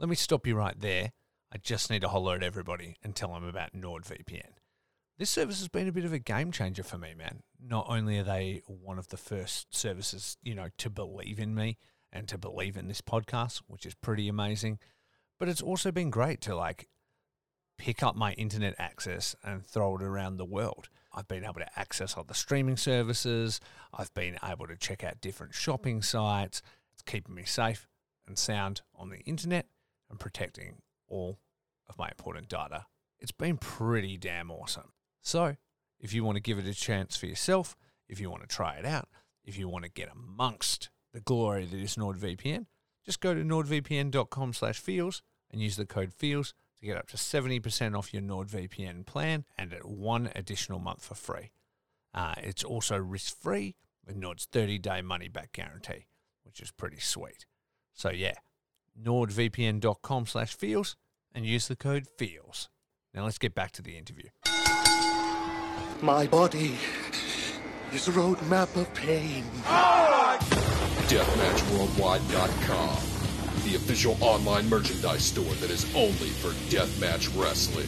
let 0.00 0.08
me 0.08 0.16
stop 0.16 0.44
you 0.44 0.56
right 0.56 0.74
there. 0.80 1.12
I 1.52 1.58
just 1.58 1.90
need 1.90 2.02
to 2.02 2.08
holler 2.08 2.34
at 2.34 2.42
everybody 2.42 2.96
and 3.02 3.14
tell 3.14 3.32
them 3.32 3.44
about 3.44 3.72
NordVPN. 3.72 4.54
This 5.18 5.30
service 5.30 5.60
has 5.60 5.68
been 5.68 5.88
a 5.88 5.92
bit 5.92 6.04
of 6.04 6.12
a 6.12 6.18
game 6.18 6.52
changer 6.52 6.82
for 6.82 6.98
me, 6.98 7.14
man. 7.14 7.40
Not 7.58 7.86
only 7.88 8.18
are 8.18 8.24
they 8.24 8.62
one 8.66 8.98
of 8.98 9.08
the 9.08 9.16
first 9.16 9.74
services, 9.74 10.36
you 10.42 10.54
know, 10.54 10.68
to 10.78 10.90
believe 10.90 11.38
in 11.38 11.54
me 11.54 11.78
and 12.12 12.28
to 12.28 12.36
believe 12.36 12.76
in 12.76 12.88
this 12.88 13.00
podcast, 13.00 13.62
which 13.66 13.86
is 13.86 13.94
pretty 13.94 14.28
amazing, 14.28 14.78
but 15.38 15.48
it's 15.48 15.62
also 15.62 15.90
been 15.90 16.10
great 16.10 16.40
to 16.42 16.54
like 16.54 16.88
pick 17.78 18.02
up 18.02 18.16
my 18.16 18.32
internet 18.34 18.74
access 18.78 19.34
and 19.42 19.64
throw 19.64 19.96
it 19.96 20.02
around 20.02 20.36
the 20.36 20.44
world. 20.44 20.88
I've 21.14 21.28
been 21.28 21.44
able 21.44 21.54
to 21.54 21.78
access 21.78 22.16
other 22.16 22.34
streaming 22.34 22.76
services. 22.76 23.60
I've 23.94 24.12
been 24.12 24.36
able 24.44 24.66
to 24.66 24.76
check 24.76 25.02
out 25.02 25.20
different 25.20 25.54
shopping 25.54 26.02
sites. 26.02 26.60
It's 26.92 27.02
keeping 27.02 27.34
me 27.34 27.44
safe 27.44 27.88
and 28.26 28.38
sound 28.38 28.82
on 28.94 29.08
the 29.08 29.20
internet 29.20 29.66
and 30.10 30.20
protecting 30.20 30.82
all 31.08 31.38
of 31.88 31.98
my 31.98 32.08
important 32.08 32.48
data. 32.48 32.86
It's 33.18 33.32
been 33.32 33.56
pretty 33.56 34.16
damn 34.16 34.50
awesome. 34.50 34.92
So, 35.22 35.56
if 35.98 36.12
you 36.12 36.24
want 36.24 36.36
to 36.36 36.42
give 36.42 36.58
it 36.58 36.66
a 36.66 36.74
chance 36.74 37.16
for 37.16 37.26
yourself, 37.26 37.76
if 38.08 38.20
you 38.20 38.30
want 38.30 38.42
to 38.42 38.54
try 38.54 38.74
it 38.74 38.84
out, 38.84 39.08
if 39.44 39.58
you 39.58 39.68
want 39.68 39.84
to 39.84 39.90
get 39.90 40.10
amongst 40.12 40.90
the 41.12 41.20
glory 41.20 41.64
that 41.64 41.78
is 41.78 41.96
NordVPN, 41.96 42.66
just 43.04 43.20
go 43.20 43.34
to 43.34 43.42
nordvpn.com 43.42 44.52
slash 44.52 44.78
feels 44.78 45.22
and 45.50 45.62
use 45.62 45.76
the 45.76 45.86
code 45.86 46.12
feels 46.12 46.54
to 46.78 46.86
get 46.86 46.96
up 46.96 47.08
to 47.08 47.16
70% 47.16 47.96
off 47.96 48.12
your 48.12 48.22
NordVPN 48.22 49.06
plan 49.06 49.44
and 49.56 49.72
at 49.72 49.86
one 49.86 50.30
additional 50.34 50.78
month 50.78 51.04
for 51.04 51.14
free. 51.14 51.52
Uh, 52.12 52.34
it's 52.38 52.64
also 52.64 52.96
risk-free 52.96 53.76
with 54.06 54.16
Nord's 54.16 54.46
30-day 54.46 55.02
money-back 55.02 55.52
guarantee, 55.52 56.06
which 56.44 56.60
is 56.60 56.70
pretty 56.70 57.00
sweet. 57.00 57.46
So 57.94 58.10
yeah, 58.10 58.34
nordvpn.com 59.02 60.26
slash 60.26 60.56
feels 60.56 60.96
and 61.34 61.44
use 61.44 61.68
the 61.68 61.76
code 61.76 62.06
feels. 62.18 62.68
Now 63.14 63.24
let's 63.24 63.38
get 63.38 63.54
back 63.54 63.72
to 63.72 63.82
the 63.82 63.96
interview. 63.96 64.28
My 66.02 66.26
body 66.26 66.76
is 67.92 68.08
a 68.08 68.12
roadmap 68.12 68.76
of 68.76 68.92
pain. 68.94 69.44
DeathmatchWorldwide.com, 71.08 72.96
the 73.64 73.76
official 73.76 74.16
online 74.20 74.68
merchandise 74.68 75.24
store 75.24 75.54
that 75.60 75.70
is 75.70 75.86
only 75.94 76.30
for 76.30 76.48
deathmatch 76.68 77.30
wrestling. 77.40 77.86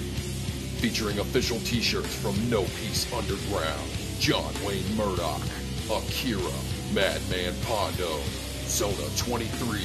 Featuring 0.79 1.18
official 1.18 1.59
t-shirts 1.61 2.14
from 2.14 2.35
No 2.49 2.62
Peace 2.62 3.12
Underground, 3.12 3.90
John 4.21 4.55
Wayne 4.64 4.97
Murdoch, 4.97 5.42
Akira, 5.90 6.53
Madman 6.94 7.55
Pondo, 7.64 8.21
Zona 8.64 9.09
23, 9.16 9.85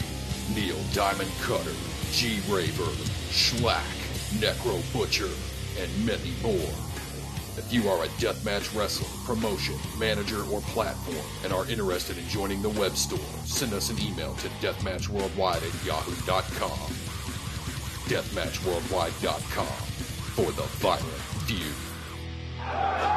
Neil 0.55 0.77
Diamond 0.93 1.31
Cutter, 1.41 1.73
G 2.11 2.39
Raver, 2.49 2.91
Shlak, 3.31 3.81
Necro 4.39 4.81
Butcher, 4.93 5.29
and 5.79 6.05
many 6.05 6.33
more. 6.41 6.73
If 7.55 7.71
you 7.71 7.87
are 7.89 8.03
a 8.03 8.07
deathmatch 8.19 8.75
wrestler, 8.77 9.07
promotion, 9.25 9.75
manager, 9.99 10.43
or 10.51 10.61
platform 10.61 11.25
and 11.43 11.53
are 11.53 11.69
interested 11.69 12.17
in 12.17 12.27
joining 12.27 12.61
the 12.61 12.69
web 12.69 12.95
store, 12.97 13.19
send 13.45 13.73
us 13.73 13.89
an 13.89 13.99
email 13.99 14.33
to 14.35 14.47
deathmatchworldwide 14.59 15.57
at 15.57 15.85
yahoo.com. 15.85 16.93
Deathmatchworldwide.com 18.09 19.65
for 20.35 20.51
the 20.51 20.63
violent 20.79 21.05
feud. 21.45 23.12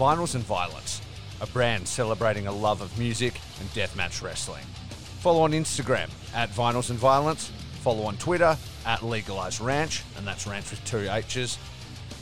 Vinyls 0.00 0.34
and 0.34 0.42
Violence, 0.44 1.02
a 1.42 1.46
brand 1.48 1.86
celebrating 1.86 2.46
a 2.46 2.52
love 2.52 2.80
of 2.80 2.98
music 2.98 3.38
and 3.60 3.68
deathmatch 3.74 4.22
wrestling. 4.22 4.64
Follow 5.20 5.42
on 5.42 5.52
Instagram 5.52 6.08
at 6.34 6.48
Vinyls 6.48 6.88
and 6.88 6.98
Violence. 6.98 7.52
Follow 7.82 8.04
on 8.04 8.16
Twitter 8.16 8.56
at 8.86 9.02
Legalized 9.02 9.60
Ranch, 9.60 10.02
and 10.16 10.26
that's 10.26 10.46
ranch 10.46 10.70
with 10.70 10.82
two 10.86 11.06
H's. 11.10 11.58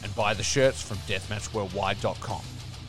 And 0.02 0.12
buy 0.16 0.34
the 0.34 0.42
shirts 0.42 0.82
from 0.82 0.96
deathmatchworldwide.com. 1.06 2.42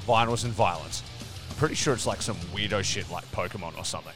Vinyls 0.08 0.44
and 0.44 0.54
Violence. 0.54 1.04
I'm 1.52 1.56
pretty 1.58 1.76
sure 1.76 1.94
it's 1.94 2.08
like 2.08 2.24
some 2.24 2.38
weirdo 2.52 2.84
shit 2.84 3.12
like 3.12 3.32
Pokemon 3.32 3.78
or 3.78 3.86
something. 3.86 4.14